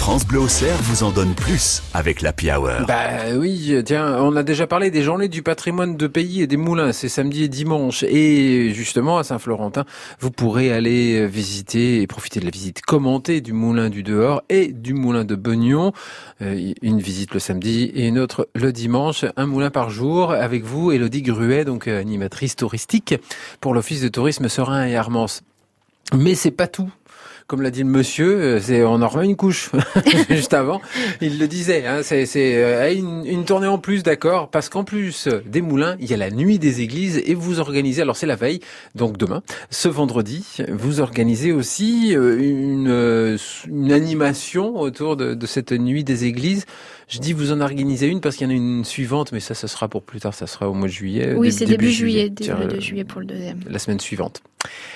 France 0.02 0.26
Bleu 0.26 0.40
Auxerre 0.40 0.78
vous 0.82 1.04
en 1.04 1.12
donne 1.12 1.36
plus 1.36 1.84
avec 1.94 2.24
la 2.24 2.34
Hour. 2.58 2.88
Bah 2.88 3.36
oui, 3.36 3.76
tiens, 3.86 4.18
on 4.20 4.36
a 4.36 4.42
déjà 4.42 4.66
parlé 4.66 4.90
des 4.90 5.04
journées 5.04 5.28
du 5.28 5.44
patrimoine 5.44 5.96
de 5.96 6.08
pays 6.08 6.42
et 6.42 6.48
des 6.48 6.58
moulins, 6.58 6.92
c'est 6.92 7.08
samedi 7.08 7.44
et 7.44 7.48
dimanche. 7.48 8.02
Et 8.02 8.74
justement, 8.74 9.20
à 9.20 9.24
Saint-Florentin, 9.24 9.86
vous 10.20 10.32
pourrez 10.32 10.72
aller 10.72 11.28
visiter 11.28 12.02
et 12.02 12.08
profiter 12.08 12.40
de 12.40 12.46
la 12.46 12.52
visite 12.52 12.82
commentée 12.82 13.42
du 13.42 13.54
moulin 13.54 13.92
du 13.92 14.02
dehors 14.02 14.42
et 14.50 14.70
du 14.70 14.96
moulin 14.96 15.24
de 15.24 15.31
Beugnon. 15.36 15.94
Euh, 16.42 16.74
une 16.82 17.00
visite 17.00 17.34
le 17.34 17.40
samedi 17.40 17.84
et 17.96 18.08
une 18.08 18.20
autre 18.20 18.48
le 18.56 18.72
dimanche. 18.72 19.26
Un 19.36 19.46
moulin 19.46 19.70
par 19.70 19.90
jour 19.90 20.32
avec 20.32 20.64
vous, 20.64 20.92
Elodie 20.92 21.22
Gruet, 21.22 21.66
donc 21.66 21.88
euh, 21.88 22.00
animatrice 22.00 22.56
touristique 22.56 23.16
pour 23.60 23.74
l'Office 23.74 24.02
de 24.02 24.08
tourisme 24.08 24.50
Serein 24.50 24.86
et 24.86 24.96
Armance. 24.96 25.42
Mais 26.14 26.36
c'est 26.36 26.52
pas 26.52 26.68
tout 26.68 26.92
comme 27.52 27.64
l'a 27.64 27.70
dit 27.70 27.84
le 27.84 27.90
monsieur, 27.90 28.40
euh, 28.40 28.60
c'est 28.62 28.82
on 28.82 29.02
en 29.02 29.08
remet 29.10 29.26
une 29.26 29.36
couche 29.36 29.72
juste 30.30 30.54
avant. 30.54 30.80
Il 31.20 31.38
le 31.38 31.50
disait, 31.50 31.86
hein, 31.86 32.00
c'est 32.02 32.26
euh, 32.38 32.94
une, 32.94 33.26
une, 33.26 33.44
tournée 33.44 33.68
en 33.68 33.78
plus, 33.78 34.04
d'accord, 34.04 34.50
parce 34.50 34.70
qu'en 34.70 34.86
plus 34.86 35.28
des 35.46 35.62
moulins, 35.62 35.98
il 36.00 36.10
y 36.10 36.14
a 36.14 36.18
la 36.18 36.32
nuit 36.32 36.60
des 36.60 36.80
églises 36.80 37.22
et 37.26 37.34
vous 37.34 37.60
organisez. 37.60 38.04
Alors 38.04 38.16
c'est 38.16 38.26
la 38.26 38.38
veille, 38.38 38.62
donc 38.96 39.18
demain, 39.18 39.44
ce 39.70 39.90
vendredi, 39.90 40.60
vous 40.70 41.02
organisez 41.02 41.52
aussi 41.52 42.16
euh, 42.16 42.40
une, 42.40 43.38
une 43.68 43.92
animation 43.92 44.80
autour 44.80 45.18
de, 45.18 45.34
de 45.34 45.46
cette 45.46 45.74
nuit 45.74 46.06
des 46.06 46.24
églises. 46.24 46.66
Je 47.10 47.20
dis 47.20 47.34
vous 47.34 47.52
en 47.52 47.60
organisez 47.60 48.08
une 48.08 48.22
parce 48.22 48.38
qu'il 48.38 48.48
y 48.48 48.50
en 48.50 48.54
a 48.54 48.56
une 48.56 48.86
suivante, 48.86 49.34
mais 49.34 49.42
ça, 49.42 49.56
ça 49.56 49.68
sera 49.68 49.90
pour 49.90 50.04
plus 50.04 50.22
tard, 50.22 50.34
ça 50.34 50.48
sera 50.48 50.70
au 50.70 50.74
mois 50.74 50.88
de 50.88 50.94
juillet. 50.94 51.34
Oui, 51.36 51.52
c'est 51.52 51.66
début, 51.66 51.92
juillet, 51.92 52.30
début 52.30 52.80
juillet 52.80 53.04
pour 53.04 53.20
le 53.20 53.28
deuxième. 53.28 53.60
La 53.70 53.78
semaine 53.78 54.00
suivante. 54.00 54.42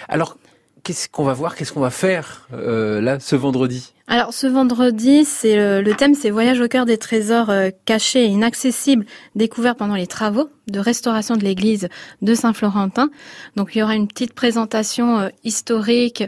Alors, 0.07 0.37
qu'est-ce 0.85 1.09
qu'on 1.09 1.23
va 1.23 1.33
voir, 1.33 1.55
qu'est-ce 1.55 1.73
qu'on 1.73 1.81
va 1.81 1.89
faire 1.89 2.47
euh, 2.53 3.01
là 3.01 3.19
ce 3.19 3.35
vendredi? 3.35 3.91
Alors 4.07 4.33
ce 4.33 4.45
vendredi, 4.45 5.25
c'est 5.25 5.55
le, 5.81 5.95
thème, 5.95 6.13
c'est 6.13 6.29
Voyage 6.29 6.61
au 6.61 6.67
cœur 6.67 6.85
des 6.85 6.99
trésors 6.99 7.49
euh, 7.49 7.71
cachés 7.85 8.25
et 8.25 8.27
inaccessibles 8.27 9.03
découverts 9.33 9.75
pendant 9.75 9.95
les 9.95 10.05
travaux 10.05 10.47
de 10.67 10.79
restauration 10.79 11.37
de 11.37 11.43
l'église 11.43 11.89
de 12.21 12.35
Saint-Florentin. 12.35 13.09
Donc 13.55 13.75
il 13.75 13.79
y 13.79 13.83
aura 13.83 13.95
une 13.95 14.07
petite 14.07 14.33
présentation 14.33 15.17
euh, 15.17 15.29
historique 15.43 16.23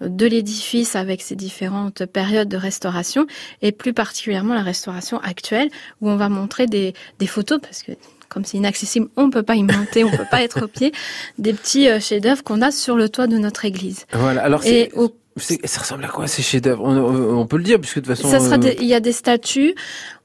de 0.00 0.26
l'édifice 0.26 0.96
avec 0.96 1.22
ses 1.22 1.36
différentes 1.36 2.04
périodes 2.04 2.48
de 2.48 2.56
restauration 2.56 3.28
et 3.62 3.70
plus 3.70 3.92
particulièrement 3.92 4.54
la 4.54 4.62
restauration 4.62 5.20
actuelle 5.20 5.70
où 6.00 6.10
on 6.10 6.16
va 6.16 6.28
montrer 6.28 6.66
des, 6.66 6.94
des 7.20 7.28
photos 7.28 7.60
parce 7.62 7.84
que 7.84 7.92
comme 8.30 8.44
c'est 8.46 8.56
inaccessible, 8.56 9.08
on 9.16 9.26
ne 9.26 9.30
peut 9.30 9.42
pas 9.42 9.56
y 9.56 9.62
monter, 9.62 10.04
on 10.04 10.10
ne 10.10 10.16
peut 10.16 10.24
pas 10.30 10.42
être 10.42 10.64
au 10.64 10.68
pied, 10.68 10.92
des 11.38 11.52
petits 11.52 11.88
euh, 11.88 12.00
chefs-d'œuvre 12.00 12.42
qu'on 12.42 12.62
a 12.62 12.70
sur 12.70 12.96
le 12.96 13.10
toit 13.10 13.26
de 13.26 13.36
notre 13.36 13.66
église. 13.66 14.06
Voilà. 14.12 14.42
Alors 14.42 14.62
c'est 14.62 14.90
ça 15.64 15.80
ressemble 15.80 16.04
à 16.04 16.08
quoi 16.08 16.26
ces 16.26 16.42
chefs-d'œuvre? 16.42 16.82
On, 16.84 17.46
peut 17.46 17.56
le 17.56 17.62
dire 17.62 17.80
puisque 17.80 17.96
de 17.96 18.00
toute 18.00 18.16
façon. 18.16 18.30
Ça 18.30 18.40
sera 18.40 18.56
euh, 18.56 18.74
il 18.80 18.86
y 18.86 18.94
a 18.94 19.00
des 19.00 19.12
statues. 19.12 19.74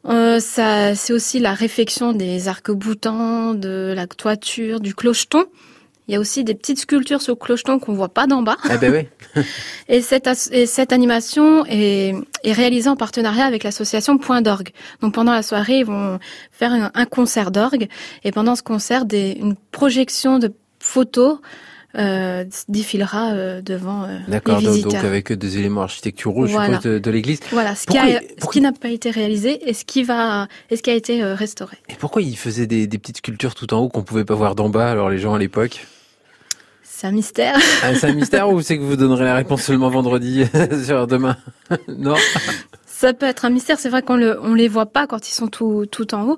Euh, 0.07 0.39
ça, 0.39 0.95
c'est 0.95 1.13
aussi 1.13 1.39
la 1.39 1.53
réfection 1.53 2.13
des 2.13 2.47
arcs-boutants, 2.47 3.53
de 3.53 3.93
la 3.95 4.07
toiture, 4.07 4.79
du 4.79 4.93
clocheton. 4.93 5.45
Il 6.07 6.13
y 6.13 6.17
a 6.17 6.19
aussi 6.19 6.43
des 6.43 6.53
petites 6.53 6.79
sculptures 6.79 7.21
sur 7.21 7.33
le 7.33 7.39
clocheton 7.39 7.79
qu'on 7.79 7.93
voit 7.93 8.09
pas 8.09 8.27
d'en 8.27 8.43
bas. 8.43 8.57
Eh 8.71 8.77
ben 8.77 9.07
oui. 9.35 9.43
et, 9.89 10.01
cette, 10.01 10.29
et 10.51 10.65
cette 10.65 10.93
animation 10.93 11.65
est, 11.65 12.13
est 12.43 12.51
réalisée 12.53 12.89
en 12.89 12.95
partenariat 12.95 13.45
avec 13.45 13.63
l'association 13.63 14.17
Point 14.17 14.41
d'orgue. 14.41 14.69
Donc 15.01 15.13
pendant 15.13 15.31
la 15.31 15.41
soirée, 15.41 15.79
ils 15.79 15.85
vont 15.85 16.19
faire 16.51 16.71
un, 16.93 17.05
concert 17.05 17.51
d'orgue 17.51 17.87
et 18.23 18.31
pendant 18.31 18.55
ce 18.55 18.63
concert, 18.63 19.05
des, 19.05 19.31
une 19.39 19.55
projection 19.71 20.39
de 20.39 20.53
photos 20.79 21.39
euh, 21.97 22.43
défilera 22.67 23.31
euh, 23.31 23.61
devant 23.61 24.03
euh, 24.03 24.17
D'accord, 24.27 24.61
donc, 24.61 24.81
donc, 24.81 24.95
avec 24.95 25.31
des 25.31 25.57
éléments 25.57 25.83
architecturaux 25.83 26.45
voilà. 26.45 26.79
de, 26.79 26.99
de 26.99 27.11
l'église. 27.11 27.39
Voilà, 27.51 27.73
ce 27.75 27.85
qui, 27.85 27.97
a, 27.97 28.19
ce 28.37 28.49
qui 28.51 28.61
n'a 28.61 28.73
pas 28.73 28.89
été 28.89 29.11
réalisé 29.11 29.69
et 29.69 29.73
ce 29.73 29.85
qui 29.85 30.03
va, 30.03 30.47
et 30.69 30.75
ce 30.75 30.81
qui 30.81 30.89
a 30.89 30.93
été 30.93 31.23
euh, 31.23 31.35
restauré. 31.35 31.77
Et 31.89 31.95
pourquoi 31.95 32.21
ils 32.21 32.37
faisaient 32.37 32.67
des, 32.67 32.87
des 32.87 32.97
petites 32.97 33.17
sculptures 33.17 33.55
tout 33.55 33.73
en 33.73 33.79
haut 33.79 33.89
qu'on 33.89 34.03
pouvait 34.03 34.25
pas 34.25 34.35
voir 34.35 34.55
d'en 34.55 34.69
bas 34.69 34.91
alors 34.91 35.09
les 35.09 35.19
gens 35.19 35.33
à 35.33 35.39
l'époque? 35.39 35.85
C'est 36.97 37.07
un 37.07 37.11
mystère. 37.11 37.57
Ah, 37.83 37.93
c'est 37.93 38.07
un 38.07 38.13
mystère 38.13 38.49
ou 38.49 38.61
c'est 38.61 38.77
que 38.77 38.83
vous 38.83 38.95
donnerez 38.95 39.25
la 39.25 39.35
réponse 39.35 39.63
seulement 39.63 39.89
vendredi 39.89 40.45
sur 40.85 41.07
demain? 41.07 41.35
Non? 41.89 42.15
Ça 42.85 43.13
peut 43.13 43.25
être 43.25 43.43
un 43.43 43.49
mystère. 43.49 43.77
C'est 43.79 43.89
vrai 43.89 44.01
qu'on 44.01 44.15
le, 44.15 44.39
on 44.41 44.53
les 44.53 44.69
voit 44.69 44.85
pas 44.85 45.05
quand 45.05 45.27
ils 45.27 45.33
sont 45.33 45.47
tout, 45.47 45.85
tout 45.91 46.15
en 46.15 46.23
haut. 46.23 46.37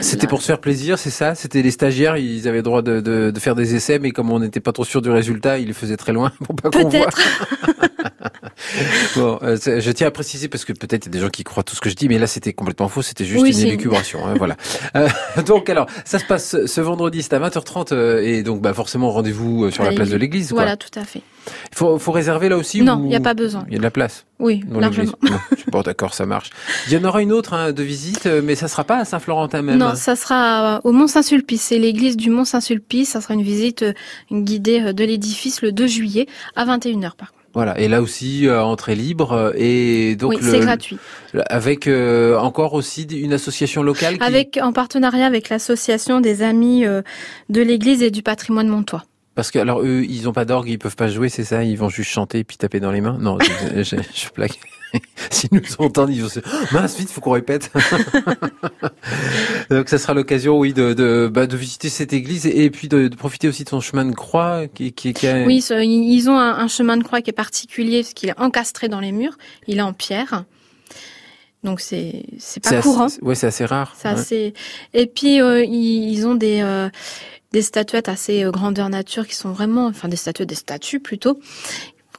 C'était 0.00 0.26
pour 0.26 0.40
se 0.40 0.46
faire 0.46 0.60
plaisir, 0.60 0.98
c'est 0.98 1.10
ça? 1.10 1.36
C'était 1.36 1.62
les 1.62 1.70
stagiaires, 1.70 2.16
ils 2.16 2.48
avaient 2.48 2.58
le 2.58 2.62
droit 2.62 2.82
de, 2.82 3.00
de, 3.00 3.30
de, 3.30 3.40
faire 3.40 3.54
des 3.54 3.76
essais, 3.76 4.00
mais 4.00 4.10
comme 4.10 4.30
on 4.30 4.40
n'était 4.40 4.58
pas 4.58 4.72
trop 4.72 4.84
sûr 4.84 5.00
du 5.00 5.10
résultat, 5.10 5.58
ils 5.58 5.68
les 5.68 5.72
faisaient 5.72 5.96
très 5.96 6.12
loin 6.12 6.32
pour 6.44 6.56
pas 6.56 6.70
qu'on 6.70 6.88
voit. 6.88 7.08
bon, 9.16 9.38
euh, 9.42 9.56
je 9.56 9.90
tiens 9.92 10.08
à 10.08 10.10
préciser 10.10 10.48
parce 10.48 10.64
que 10.64 10.72
peut-être 10.72 11.06
il 11.06 11.08
y 11.08 11.10
a 11.10 11.12
des 11.12 11.20
gens 11.20 11.28
qui 11.28 11.44
croient 11.44 11.62
tout 11.62 11.76
ce 11.76 11.80
que 11.80 11.88
je 11.88 11.94
dis, 11.94 12.08
mais 12.08 12.18
là 12.18 12.26
c'était 12.26 12.52
complètement 12.52 12.88
faux, 12.88 13.02
c'était 13.02 13.24
juste 13.24 13.46
une 13.46 13.68
élucubration. 13.68 14.26
Hein, 14.26 14.34
voilà. 14.38 14.56
Euh, 14.96 15.08
donc 15.46 15.70
alors, 15.70 15.86
ça 16.04 16.18
se 16.18 16.24
passe 16.24 16.66
ce 16.66 16.80
vendredi, 16.80 17.22
c'est 17.22 17.34
à 17.34 17.38
20h30 17.38 17.92
euh, 17.92 18.22
et 18.22 18.42
donc 18.42 18.60
bah 18.60 18.74
forcément 18.74 19.10
rendez-vous 19.10 19.70
sur 19.70 19.84
la 19.84 19.92
place 19.92 20.10
de 20.10 20.16
l'église. 20.16 20.52
Voilà, 20.52 20.76
tout 20.76 20.98
à 20.98 21.04
fait. 21.04 21.22
Il 21.72 21.76
faut, 21.76 21.98
faut 21.98 22.12
réserver 22.12 22.48
là 22.48 22.56
aussi 22.56 22.82
Non, 22.82 23.00
il 23.04 23.08
n'y 23.08 23.16
a 23.16 23.20
pas 23.20 23.34
besoin. 23.34 23.64
Il 23.68 23.74
y 23.74 23.76
a 23.76 23.78
de 23.78 23.84
la 23.84 23.90
place. 23.90 24.26
Oui, 24.40 24.64
largement. 24.70 25.12
bon, 25.72 25.82
d'accord, 25.82 26.14
ça 26.14 26.26
marche. 26.26 26.50
Il 26.88 26.92
y 26.92 26.96
en 26.96 27.04
aura 27.04 27.22
une 27.22 27.32
autre 27.32 27.54
hein, 27.54 27.72
de 27.72 27.82
visite, 27.82 28.26
mais 28.26 28.54
ça 28.54 28.68
sera 28.68 28.84
pas 28.84 28.96
à 28.96 29.04
Saint-Florentin 29.04 29.62
même. 29.62 29.78
Non, 29.78 29.94
ça 29.94 30.16
sera 30.16 30.80
au 30.84 30.92
Mont-Saint-Sulpice. 30.92 31.62
C'est 31.62 31.78
l'église 31.78 32.16
du 32.16 32.30
Mont-Saint-Sulpice. 32.30 33.10
Ça 33.10 33.20
sera 33.20 33.34
une 33.34 33.42
visite 33.42 33.84
guidée 34.32 34.92
de 34.92 35.04
l'édifice 35.04 35.62
le 35.62 35.72
2 35.72 35.86
juillet 35.86 36.26
à 36.56 36.64
21h 36.64 37.00
par 37.16 37.30
contre. 37.32 37.40
Voilà, 37.52 37.78
et 37.80 37.88
là 37.88 38.00
aussi 38.00 38.46
euh, 38.46 38.62
entrée 38.62 38.94
libre 38.94 39.32
euh, 39.32 39.52
et 39.56 40.14
donc 40.14 40.34
oui, 40.34 40.38
c'est 40.40 40.60
gratuit. 40.60 40.98
Avec 41.48 41.88
euh, 41.88 42.38
encore 42.38 42.74
aussi 42.74 43.02
une 43.02 43.32
association 43.32 43.82
locale. 43.82 44.18
Qui... 44.18 44.24
Avec 44.24 44.58
en 44.62 44.72
partenariat 44.72 45.26
avec 45.26 45.48
l'association 45.48 46.20
des 46.20 46.42
amis 46.42 46.84
de 46.84 47.60
l'Église 47.60 48.02
et 48.02 48.10
du 48.10 48.22
patrimoine 48.22 48.68
montois. 48.68 49.02
Parce 49.40 49.50
que 49.52 49.58
alors 49.58 49.80
eux, 49.80 50.04
ils 50.06 50.28
ont 50.28 50.34
pas 50.34 50.44
d'orgue, 50.44 50.68
ils 50.68 50.78
peuvent 50.78 50.96
pas 50.96 51.08
jouer, 51.08 51.30
c'est 51.30 51.44
ça? 51.44 51.64
Ils 51.64 51.78
vont 51.78 51.88
juste 51.88 52.10
chanter 52.10 52.40
et 52.40 52.44
puis 52.44 52.58
taper 52.58 52.78
dans 52.78 52.92
les 52.92 53.00
mains? 53.00 53.16
Non, 53.18 53.38
je, 53.40 53.82
je, 53.82 53.96
je 53.96 54.28
plaque. 54.28 54.60
S'ils 55.30 55.48
nous 55.50 55.62
entendent, 55.78 56.10
ils 56.10 56.20
vont 56.20 56.28
se 56.28 56.40
mince 56.74 56.98
vite, 56.98 57.08
faut 57.08 57.22
qu'on 57.22 57.30
répète. 57.30 57.72
Donc 59.70 59.88
ça 59.88 59.96
sera 59.96 60.12
l'occasion, 60.12 60.58
oui, 60.58 60.74
de 60.74 60.92
de, 60.92 61.30
bah, 61.32 61.46
de 61.46 61.56
visiter 61.56 61.88
cette 61.88 62.12
église 62.12 62.44
et, 62.44 62.68
puis 62.68 62.88
de, 62.88 63.08
de, 63.08 63.16
profiter 63.16 63.48
aussi 63.48 63.64
de 63.64 63.70
son 63.70 63.80
chemin 63.80 64.04
de 64.04 64.14
croix 64.14 64.68
qui 64.68 64.92
qui, 64.92 65.14
qui 65.14 65.26
a... 65.26 65.46
Oui, 65.46 65.64
ils 65.70 66.28
ont 66.28 66.38
un, 66.38 66.58
un, 66.58 66.68
chemin 66.68 66.98
de 66.98 67.02
croix 67.02 67.22
qui 67.22 67.30
est 67.30 67.32
particulier 67.32 68.02
parce 68.02 68.12
qu'il 68.12 68.28
est 68.28 68.38
encastré 68.38 68.88
dans 68.88 69.00
les 69.00 69.10
murs. 69.10 69.38
Il 69.66 69.78
est 69.78 69.80
en 69.80 69.94
pierre. 69.94 70.44
Donc 71.64 71.80
c'est 71.80 72.24
c'est 72.36 72.62
pas 72.62 72.82
courant. 72.82 73.06
ouais, 73.22 73.34
c'est 73.34 73.46
assez 73.46 73.64
rare. 73.64 73.94
C'est 73.96 74.08
assez. 74.08 74.54
Et 74.92 75.06
puis 75.06 75.40
euh, 75.40 75.64
ils, 75.64 76.12
ils, 76.12 76.26
ont 76.26 76.34
des 76.34 76.60
euh, 76.60 76.90
des 77.52 77.62
statuettes 77.62 78.08
assez 78.08 78.44
euh, 78.44 78.50
grandeur 78.50 78.88
nature 78.88 79.26
qui 79.26 79.34
sont 79.34 79.52
vraiment, 79.52 79.86
enfin 79.86 80.08
des 80.08 80.16
statuettes, 80.16 80.48
des 80.48 80.54
statues 80.54 81.00
plutôt, 81.00 81.40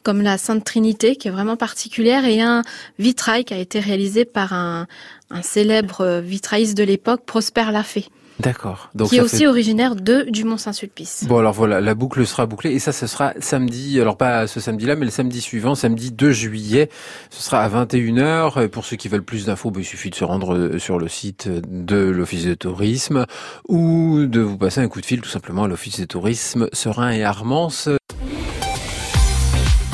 comme 0.04 0.22
la 0.22 0.38
Sainte 0.38 0.64
Trinité 0.64 1.16
qui 1.16 1.28
est 1.28 1.32
vraiment 1.32 1.58
particulière 1.58 2.26
et 2.26 2.42
un 2.42 2.64
vitrail 3.00 3.46
qui 3.46 3.54
a 3.54 3.58
été 3.58 3.80
réalisé 3.80 4.26
par 4.26 4.54
un, 4.54 4.88
un 5.30 5.42
célèbre 5.42 6.02
euh, 6.02 6.22
vitrailliste 6.22 6.78
de 6.78 6.84
l'époque, 6.84 7.24
Prosper 7.26 7.72
Lafay. 7.72 8.06
D'accord. 8.40 8.90
Donc 8.96 9.10
qui 9.10 9.18
est 9.18 9.22
aussi 9.22 9.46
originaire 9.46 9.96
de 9.96 10.26
du 10.30 10.44
Mont 10.44 10.58
Saint-Sulpice. 10.58 11.26
Bon 11.28 11.38
alors 11.38 11.54
voilà, 11.54 11.80
la 11.82 11.94
boucle 11.94 12.26
sera 12.26 12.46
bouclée 12.46 12.72
et 12.72 12.80
ça 12.80 12.92
ce 12.92 13.06
sera 13.08 13.34
samedi, 13.40 14.00
alors 14.00 14.18
pas 14.18 14.48
ce 14.48 14.60
samedi-là, 14.60 14.96
mais 14.96 15.06
le 15.06 15.12
samedi 15.12 15.42
suivant, 15.42 15.76
samedi 15.76 16.12
2 16.12 16.32
juillet, 16.32 16.90
ce 17.30 17.44
sera 17.44 17.62
à 17.64 17.70
21h. 17.70 18.68
Pour 18.70 18.86
ceux 18.86 18.96
qui 18.96 19.10
veulent 19.10 19.24
plus 19.24 19.46
d'infos, 19.46 19.70
ben, 19.72 19.82
il 19.82 19.86
suffit 19.86 20.10
de 20.10 20.16
se 20.16 20.24
rendre 20.24 20.56
euh, 20.56 20.80
sur 20.80 20.98
le 20.98 21.08
site 21.08 21.50
de 21.50 21.98
l'Office 21.98 22.46
de 22.46 22.56
tourisme 22.56 23.26
ou 23.68 24.26
de 24.26 24.42
vous 24.42 24.58
passer 24.58 24.82
un 24.82 24.88
coup 24.88 25.02
de 25.02 25.06
fil 25.06 25.22
tout 25.22 25.30
simplement 25.30 25.66
à 25.66 25.68
l'Office 25.68 26.00
de 26.00 26.06
tourisme 26.06 26.68
Serein 26.74 27.12
et 27.12 27.24
Armance. 27.24 27.90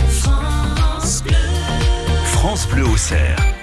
France 0.10 1.24
Bleu, 1.24 1.36
France 2.25 2.67
Bleu 2.67 2.86
au 2.86 2.98
cerf. 2.98 3.56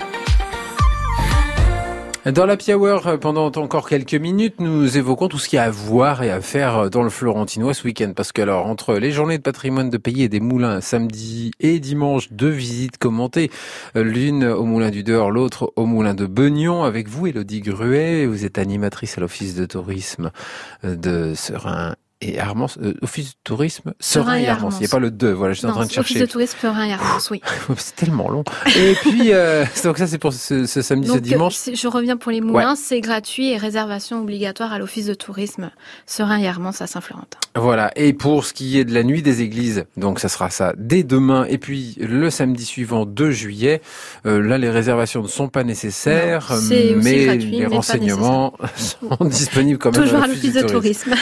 Dans 2.32 2.46
la 2.46 2.56
Hour, 2.74 3.18
pendant 3.20 3.52
encore 3.52 3.86
quelques 3.86 4.14
minutes, 4.14 4.58
nous 4.58 4.96
évoquons 4.96 5.28
tout 5.28 5.38
ce 5.38 5.46
qu'il 5.46 5.58
y 5.58 5.60
a 5.60 5.64
à 5.64 5.70
voir 5.70 6.22
et 6.22 6.30
à 6.30 6.40
faire 6.40 6.88
dans 6.88 7.02
le 7.02 7.10
Florentinois 7.10 7.74
ce 7.74 7.84
week-end. 7.84 8.14
Parce 8.16 8.32
que 8.32 8.40
alors, 8.40 8.64
entre 8.66 8.94
les 8.94 9.10
journées 9.10 9.36
de 9.36 9.42
patrimoine 9.42 9.90
de 9.90 9.98
pays 9.98 10.22
et 10.22 10.30
des 10.30 10.40
moulins, 10.40 10.80
samedi 10.80 11.50
et 11.60 11.78
dimanche, 11.80 12.32
deux 12.32 12.48
visites 12.48 12.96
commentées. 12.96 13.50
L'une 13.94 14.44
au 14.46 14.64
moulin 14.64 14.90
du 14.90 15.02
Dehors, 15.02 15.30
l'autre 15.30 15.74
au 15.76 15.84
moulin 15.84 16.14
de 16.14 16.24
Beugnon. 16.24 16.84
Avec 16.84 17.08
vous, 17.08 17.26
Elodie 17.26 17.60
Gruet, 17.60 18.24
vous 18.24 18.46
êtes 18.46 18.56
animatrice 18.56 19.18
à 19.18 19.20
l'Office 19.20 19.54
de 19.54 19.66
tourisme 19.66 20.30
de 20.82 21.34
Serein 21.34 21.94
et 22.24 22.38
Armance, 22.38 22.78
euh, 22.82 22.94
Office 23.02 23.30
de 23.30 23.36
tourisme, 23.44 23.92
Serein 24.00 24.36
et 24.36 24.48
Armance. 24.48 24.76
Il 24.76 24.80
n'y 24.80 24.86
a 24.86 24.90
pas 24.90 24.98
le 24.98 25.10
2, 25.10 25.32
voilà, 25.32 25.52
je 25.52 25.58
suis 25.58 25.66
en 25.66 25.72
train 25.72 25.86
de 25.86 25.90
chercher. 25.90 26.14
Office 26.14 26.20
de 26.20 26.26
tourisme, 26.26 26.58
Serein 26.60 26.84
et 26.86 26.92
Armance, 26.92 27.30
oui. 27.30 27.40
c'est 27.76 27.96
tellement 27.96 28.30
long. 28.30 28.44
Et 28.76 28.94
puis, 29.00 29.32
euh, 29.32 29.64
donc 29.84 29.98
ça 29.98 30.06
c'est 30.06 30.18
pour 30.18 30.32
ce, 30.32 30.66
ce 30.66 30.82
samedi, 30.82 31.08
donc, 31.08 31.16
ce 31.16 31.22
dimanche. 31.22 31.56
Je 31.72 31.88
reviens 31.88 32.16
pour 32.16 32.32
les 32.32 32.40
moulins, 32.40 32.70
ouais. 32.70 32.78
c'est 32.82 33.00
gratuit 33.00 33.50
et 33.50 33.56
réservation 33.56 34.20
obligatoire 34.20 34.72
à 34.72 34.78
l'Office 34.78 35.06
de 35.06 35.14
tourisme 35.14 35.70
Serein 36.06 36.38
et 36.38 36.48
Armance 36.48 36.80
à 36.82 36.86
Saint-Florentin. 36.86 37.38
Voilà, 37.56 37.92
et 37.96 38.12
pour 38.12 38.44
ce 38.44 38.52
qui 38.52 38.78
est 38.78 38.84
de 38.84 38.92
la 38.92 39.04
nuit 39.04 39.22
des 39.22 39.42
églises, 39.42 39.84
donc 39.96 40.18
ça 40.18 40.28
sera 40.28 40.50
ça 40.50 40.72
dès 40.76 41.04
demain, 41.04 41.44
et 41.44 41.58
puis 41.58 41.96
le 42.00 42.28
samedi 42.30 42.64
suivant, 42.64 43.06
2 43.06 43.30
juillet, 43.30 43.80
euh, 44.26 44.40
là 44.42 44.58
les 44.58 44.70
réservations 44.70 45.22
ne 45.22 45.28
sont 45.28 45.48
pas 45.48 45.62
nécessaires, 45.62 46.48
non, 46.50 47.00
mais 47.02 47.26
gratuit, 47.26 47.50
les 47.50 47.66
renseignements 47.66 48.54
sont 48.76 49.24
disponibles 49.24 49.78
quand 49.78 49.92
même 49.92 50.02
Toujours 50.02 50.22
à 50.22 50.26
l'Office 50.26 50.54
de, 50.54 50.62
de 50.62 50.66
tourisme. 50.66 51.14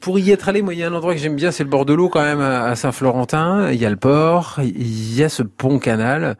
Pour 0.00 0.18
y 0.18 0.30
être 0.30 0.48
allé, 0.48 0.62
moi, 0.62 0.74
il 0.74 0.80
y 0.80 0.82
a 0.82 0.88
un 0.88 0.94
endroit 0.94 1.14
que 1.14 1.20
j'aime 1.20 1.36
bien, 1.36 1.50
c'est 1.50 1.64
le 1.64 1.70
bord 1.70 1.84
de 1.84 1.94
l'eau 1.94 2.08
quand 2.08 2.22
même 2.22 2.40
à 2.40 2.74
Saint-Florentin. 2.76 3.70
Il 3.70 3.80
y 3.80 3.86
a 3.86 3.90
le 3.90 3.96
port, 3.96 4.58
il 4.62 5.14
y 5.14 5.22
a 5.22 5.28
ce 5.28 5.42
pont-canal. 5.42 6.36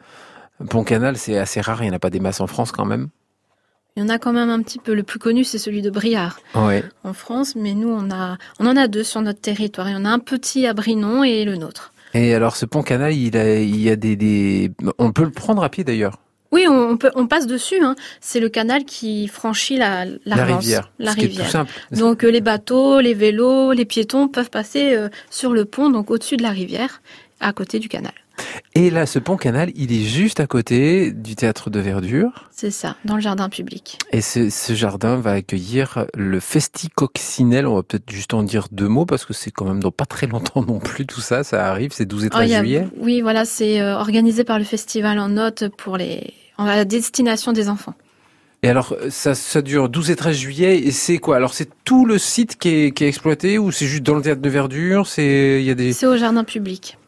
Pont-canal, 0.71 1.17
c'est 1.17 1.39
assez 1.39 1.61
rare, 1.61 1.83
il 1.83 1.87
n'y 1.87 1.93
en 1.93 1.97
a 1.97 1.99
pas 1.99 2.11
des 2.11 2.21
masses 2.21 2.41
en 2.41 2.47
France 2.47 2.73
quand 2.73 2.85
même. 2.85 3.09
Il 3.97 4.03
y 4.03 4.05
en 4.05 4.09
a 4.09 4.19
quand 4.19 4.33
même 4.33 4.51
un 4.51 4.63
petit 4.63 4.79
peu. 4.79 4.95
Le 4.95 5.03
plus 5.03 5.19
connu, 5.19 5.43
c'est 5.43 5.59
celui 5.59 5.83
de 5.83 5.91
Briard 5.91 6.39
ouais. 6.55 6.85
en 7.03 7.13
France, 7.13 7.57
mais 7.57 7.75
nous, 7.75 7.89
on 7.89 8.11
a, 8.13 8.37
on 8.61 8.67
en 8.67 8.77
a 8.77 8.87
deux 8.87 9.03
sur 9.03 9.21
notre 9.23 9.41
territoire. 9.41 9.89
Il 9.89 9.93
y 9.93 9.97
en 9.97 10.05
a 10.05 10.11
un 10.11 10.21
petit 10.21 10.67
à 10.67 10.73
Brinon 10.73 11.25
et 11.25 11.45
le 11.45 11.57
nôtre. 11.57 11.93
Et 12.15 12.33
alors, 12.35 12.57
ce 12.57 12.65
pont-canal, 12.65 13.13
il, 13.13 13.37
a, 13.37 13.59
il 13.59 13.81
y 13.81 13.91
a 13.91 13.97
des, 13.97 14.17
des, 14.17 14.71
on 14.99 15.13
peut 15.13 15.25
le 15.25 15.31
prendre 15.31 15.65
à 15.65 15.69
pied 15.69 15.85
d'ailleurs. 15.85 16.21
Oui, 16.51 16.67
on, 16.69 16.97
peut, 16.97 17.11
on 17.15 17.27
passe 17.27 17.47
dessus. 17.47 17.79
Hein. 17.83 17.95
C'est 18.21 18.41
le 18.41 18.49
canal 18.49 18.85
qui 18.85 19.29
franchit 19.29 19.77
la, 19.77 20.05
la, 20.07 20.17
la 20.25 20.45
rivière. 20.45 20.91
La 20.99 21.13
Ce 21.13 21.17
rivière. 21.21 21.45
tout 21.47 21.51
simple. 21.53 21.73
Donc 21.93 22.25
euh, 22.25 22.31
les 22.31 22.41
bateaux, 22.41 23.01
les 23.01 23.15
vélos, 23.15 23.73
les 23.73 23.85
piétons 23.85 24.29
peuvent 24.29 24.51
passer 24.51 24.95
euh, 24.95 25.09
sur 25.31 25.53
le 25.53 25.65
pont, 25.67 25.91
donc 25.91 26.11
au-dessus 26.11 26.37
de 26.39 26.43
la 26.43 26.51
rivière, 26.51 27.03
à 27.41 27.53
côté 27.53 27.79
du 27.79 27.89
canal. 27.89 28.13
Et 28.75 28.91
là, 28.91 29.07
ce 29.07 29.19
pont-canal, 29.19 29.71
il 29.75 29.93
est 29.93 30.05
juste 30.05 30.41
à 30.41 30.47
côté 30.47 31.13
du 31.13 31.37
théâtre 31.37 31.71
de 31.71 31.81
verdure. 31.81 32.49
C'est 32.51 32.71
ça, 32.71 32.97
dans 33.05 33.17
le 33.17 33.21
jardin 33.21 33.49
public. 33.49 33.99
Et 34.13 34.21
ce, 34.21 34.51
ce 34.51 34.75
jardin 34.75 35.17
va 35.17 35.33
accueillir 35.33 36.07
le 36.15 36.41
Festicoccinelle. 36.41 37.67
On 37.67 37.77
va 37.77 37.83
peut-être 37.83 38.11
juste 38.11 38.35
en 38.35 38.43
dire 38.43 38.69
deux 38.71 38.89
mots 38.89 39.07
parce 39.07 39.25
que 39.25 39.33
c'est 39.33 39.51
quand 39.51 39.65
même 39.65 39.81
dans 39.81 39.91
pas 39.91 40.07
très 40.07 40.27
longtemps 40.27 40.63
non 40.63 40.79
plus 40.79 41.07
tout 41.07 41.21
ça. 41.21 41.45
Ça 41.45 41.67
arrive, 41.67 41.93
c'est 41.93 42.07
12 42.07 42.27
et 42.27 42.31
13 42.31 42.51
oh, 42.51 42.55
a, 42.55 42.59
juillet. 42.59 42.89
Oui, 42.99 43.21
voilà, 43.21 43.45
c'est 43.45 43.81
euh, 43.81 43.97
organisé 43.97 44.45
par 44.45 44.59
le 44.59 44.65
festival 44.65 45.19
en 45.19 45.29
note 45.29 45.69
pour 45.77 45.97
les, 45.97 46.33
en 46.57 46.65
la 46.65 46.85
destination 46.85 47.53
des 47.53 47.69
enfants. 47.69 47.95
Et 48.65 48.69
alors, 48.69 48.97
ça, 49.11 49.37
ça 49.37 49.63
dure 49.63 49.89
12 49.89 50.11
et 50.11 50.17
13 50.17 50.37
juillet, 50.37 50.79
et 50.79 50.91
c'est 50.91 51.19
quoi? 51.19 51.37
Alors, 51.37 51.55
c'est 51.55 51.71
tout 51.85 52.05
le 52.05 52.19
site 52.19 52.59
qui 52.59 52.69
est, 52.69 52.91
qui 52.91 53.05
est 53.05 53.09
exploité, 53.09 53.57
ou 53.57 53.71
c'est 53.71 53.87
juste 53.87 54.03
dans 54.03 54.17
le 54.17 54.23
théâtre 54.23 54.41
de 54.41 54.49
verdure? 54.49 55.07
C'est 55.07 55.59
il 55.61 55.65
y 55.65 55.71
a 55.71 55.75
des. 55.75 55.93
C'est 55.93 56.07
au 56.07 56.17
jardin 56.17 56.43
public. 56.43 56.99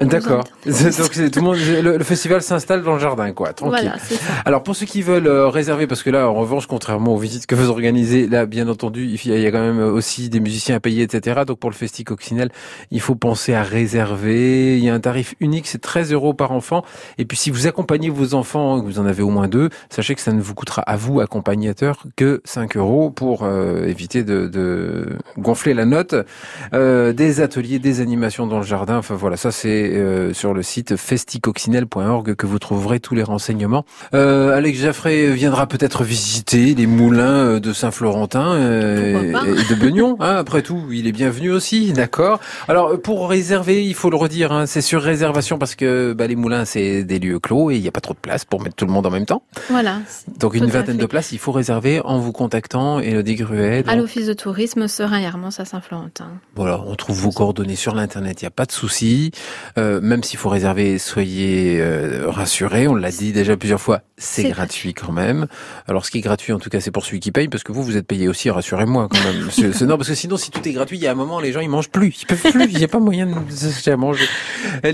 D'accord. 0.00 0.42
Donc 0.66 1.30
tout 1.30 1.38
le 1.38 1.40
monde. 1.40 1.56
Le, 1.56 1.96
le 1.98 2.04
festival 2.04 2.42
s'installe 2.42 2.82
dans 2.82 2.94
le 2.94 2.98
jardin, 2.98 3.30
quoi. 3.32 3.52
Tranquille. 3.52 3.78
Voilà, 3.82 3.96
c'est 4.02 4.16
ça. 4.16 4.32
Alors 4.44 4.64
pour 4.64 4.74
ceux 4.74 4.86
qui 4.86 5.02
veulent 5.02 5.28
euh, 5.28 5.48
réserver, 5.48 5.86
parce 5.86 6.02
que 6.02 6.10
là, 6.10 6.28
en 6.28 6.34
revanche, 6.34 6.66
contrairement 6.66 7.14
aux 7.14 7.18
visites 7.18 7.46
que 7.46 7.54
vous 7.54 7.70
organisez, 7.70 8.26
là, 8.26 8.44
bien 8.44 8.66
entendu, 8.66 9.06
il 9.06 9.38
y 9.38 9.46
a 9.46 9.52
quand 9.52 9.60
même 9.60 9.80
aussi 9.80 10.28
des 10.30 10.40
musiciens 10.40 10.76
à 10.76 10.80
payer, 10.80 11.04
etc. 11.04 11.42
Donc 11.46 11.60
pour 11.60 11.70
le 11.70 11.76
Festi 11.76 12.02
Coccinelle, 12.02 12.50
il 12.90 13.00
faut 13.00 13.14
penser 13.14 13.54
à 13.54 13.62
réserver. 13.62 14.78
Il 14.78 14.84
y 14.84 14.90
a 14.90 14.94
un 14.94 15.00
tarif 15.00 15.36
unique, 15.38 15.68
c'est 15.68 15.80
13 15.80 16.12
euros 16.12 16.34
par 16.34 16.50
enfant. 16.50 16.84
Et 17.18 17.24
puis 17.24 17.36
si 17.36 17.50
vous 17.50 17.68
accompagnez 17.68 18.10
vos 18.10 18.34
enfants, 18.34 18.80
que 18.80 18.86
vous 18.86 18.98
en 18.98 19.06
avez 19.06 19.22
au 19.22 19.30
moins 19.30 19.46
deux, 19.46 19.70
sachez 19.90 20.16
que 20.16 20.20
ça 20.20 20.32
ne 20.32 20.40
vous 20.40 20.54
coûtera 20.54 20.82
à 20.82 20.96
vous, 20.96 21.20
accompagnateur, 21.20 22.02
que 22.16 22.42
5 22.44 22.76
euros 22.76 23.10
pour 23.10 23.44
euh, 23.44 23.86
éviter 23.86 24.24
de, 24.24 24.48
de, 24.48 25.06
gonfler 25.38 25.72
la 25.72 25.84
note. 25.84 26.16
Euh, 26.72 27.12
des 27.12 27.40
ateliers, 27.40 27.78
des 27.78 28.00
animations 28.00 28.48
dans 28.48 28.58
le 28.58 28.64
jardin. 28.64 28.96
Enfin 28.98 29.14
voilà, 29.14 29.36
ça 29.36 29.52
c'est 29.52 29.83
euh, 29.88 30.32
sur 30.34 30.54
le 30.54 30.62
site 30.62 30.96
festicoccinelle.org 30.96 32.34
que 32.34 32.46
vous 32.46 32.58
trouverez 32.58 33.00
tous 33.00 33.14
les 33.14 33.22
renseignements. 33.22 33.84
Euh, 34.14 34.56
Alex 34.56 34.80
Jaffray 34.80 35.32
viendra 35.32 35.66
peut-être 35.66 36.04
visiter 36.04 36.74
les 36.74 36.86
moulins 36.86 37.60
de 37.60 37.72
Saint-Florentin 37.72 38.54
euh, 38.54 39.32
et 39.46 39.72
de 39.72 39.74
Beugnon. 39.74 40.16
Hein, 40.20 40.36
après 40.36 40.62
tout, 40.62 40.82
il 40.90 41.06
est 41.06 41.12
bienvenu 41.12 41.50
aussi, 41.50 41.92
d'accord. 41.92 42.40
Alors 42.68 43.00
pour 43.00 43.28
réserver, 43.28 43.84
il 43.84 43.94
faut 43.94 44.10
le 44.10 44.16
redire, 44.16 44.52
hein, 44.52 44.66
c'est 44.66 44.80
sur 44.80 45.02
réservation 45.02 45.58
parce 45.58 45.74
que 45.74 46.12
bah, 46.12 46.26
les 46.26 46.36
moulins 46.36 46.64
c'est 46.64 47.04
des 47.04 47.18
lieux 47.18 47.38
clos 47.38 47.70
et 47.70 47.76
il 47.76 47.82
n'y 47.82 47.88
a 47.88 47.92
pas 47.92 48.00
trop 48.00 48.14
de 48.14 48.18
place 48.18 48.44
pour 48.44 48.62
mettre 48.62 48.76
tout 48.76 48.86
le 48.86 48.92
monde 48.92 49.06
en 49.06 49.10
même 49.10 49.26
temps. 49.26 49.42
Voilà. 49.70 49.98
Donc 50.38 50.54
une 50.54 50.66
vingtaine 50.66 50.96
de 50.96 51.06
places, 51.06 51.32
il 51.32 51.38
faut 51.38 51.52
réserver 51.52 52.00
en 52.04 52.18
vous 52.18 52.32
contactant 52.32 53.00
Elodie 53.00 53.36
Gruet. 53.36 53.84
À 53.86 53.96
l'office 53.96 54.26
de 54.26 54.32
tourisme 54.32 54.88
Serein 54.88 55.20
et 55.20 55.24
Hermance 55.24 55.60
à 55.60 55.64
Saint-Florentin. 55.64 56.28
Voilà, 56.54 56.80
on 56.86 56.94
trouve 56.94 57.18
vos 57.20 57.30
coordonnées 57.30 57.76
sur 57.76 57.94
l'internet, 57.94 58.42
il 58.42 58.44
n'y 58.44 58.48
a 58.48 58.50
pas 58.50 58.66
de 58.66 58.72
souci. 58.72 59.32
Euh, 59.76 60.00
même 60.00 60.22
s'il 60.22 60.38
faut 60.38 60.48
réserver, 60.48 60.98
soyez 60.98 61.80
euh, 61.80 62.24
rassurés. 62.28 62.86
On 62.86 62.94
l'a 62.94 63.10
dit 63.10 63.32
déjà 63.32 63.56
plusieurs 63.56 63.80
fois, 63.80 64.02
c'est 64.16 64.44
gratuit 64.44 64.94
quand 64.94 65.12
même. 65.12 65.46
Alors 65.88 66.06
ce 66.06 66.10
qui 66.10 66.18
est 66.18 66.20
gratuit, 66.20 66.52
en 66.52 66.58
tout 66.58 66.70
cas, 66.70 66.80
c'est 66.80 66.90
pour 66.90 67.04
celui 67.04 67.20
qui 67.20 67.32
paye, 67.32 67.48
parce 67.48 67.64
que 67.64 67.72
vous, 67.72 67.82
vous 67.82 67.96
êtes 67.96 68.06
payé 68.06 68.28
aussi. 68.28 68.50
Rassurez-moi 68.50 69.08
quand 69.10 69.24
même. 69.24 69.48
c'est, 69.50 69.82
non, 69.82 69.96
parce 69.96 70.08
que 70.08 70.14
sinon, 70.14 70.36
si 70.36 70.50
tout 70.50 70.66
est 70.66 70.72
gratuit, 70.72 70.96
il 70.96 71.02
y 71.02 71.06
a 71.06 71.12
un 71.12 71.16
moment, 71.16 71.40
les 71.40 71.52
gens 71.52 71.60
ils 71.60 71.68
mangent 71.68 71.90
plus, 71.90 72.22
ils 72.22 72.26
peuvent 72.26 72.52
plus. 72.52 72.64
Il 72.70 72.78
n'y 72.78 72.84
a 72.84 72.88
pas 72.88 73.00
moyen 73.00 73.26
de 73.26 73.34
s'acheter 73.50 73.90
à 73.90 73.96
manger. 73.96 74.26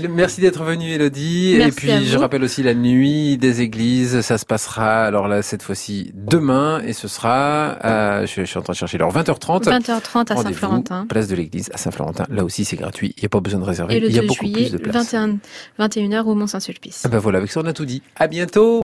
Merci 0.09 0.41
d'être 0.41 0.63
venue, 0.63 0.91
Elodie. 0.91 1.55
Merci 1.57 1.69
Et 1.69 1.95
puis 1.97 2.07
je 2.07 2.17
rappelle 2.17 2.43
aussi 2.43 2.63
la 2.63 2.73
nuit 2.73 3.37
des 3.37 3.61
églises. 3.61 4.21
Ça 4.21 4.37
se 4.37 4.45
passera. 4.45 5.05
Alors 5.05 5.27
là, 5.27 5.41
cette 5.41 5.61
fois-ci 5.61 6.11
demain, 6.15 6.81
et 6.85 6.93
ce 6.93 7.07
sera. 7.07 7.71
À, 7.81 8.25
je, 8.25 8.41
je, 8.41 8.45
suis 8.45 8.57
en 8.57 8.61
train 8.61 8.73
de 8.73 8.77
chercher 8.77 8.97
l'heure 8.97 9.13
20h30. 9.13 9.63
20h30 9.63 10.33
à 10.33 10.35
Saint-Florentin. 10.37 11.05
Place 11.07 11.27
de 11.27 11.35
l'église 11.35 11.69
à 11.73 11.77
Saint-Florentin. 11.77 12.25
Là 12.29 12.43
aussi, 12.43 12.65
c'est 12.65 12.77
gratuit. 12.77 13.13
Il 13.17 13.21
n'y 13.21 13.25
a 13.25 13.29
pas 13.29 13.39
besoin 13.39 13.59
de 13.59 13.65
réserver. 13.65 13.97
Et 13.97 13.99
le 13.99 14.09
il 14.09 14.15
y 14.15 14.19
a 14.19 14.21
2 14.21 14.27
beaucoup 14.27 14.45
juillet, 14.45 14.70
de 14.71 14.77
place. 14.77 14.95
21, 15.13 15.37
21h 15.79 16.23
au 16.23 16.35
Mont-Saint-Sulpice. 16.35 17.03
Ah 17.05 17.09
ben 17.09 17.19
voilà, 17.19 17.37
avec 17.39 17.51
ça 17.51 17.61
on 17.61 17.65
a 17.65 17.73
tout 17.73 17.85
dit. 17.85 18.01
À 18.15 18.27
bientôt 18.27 18.79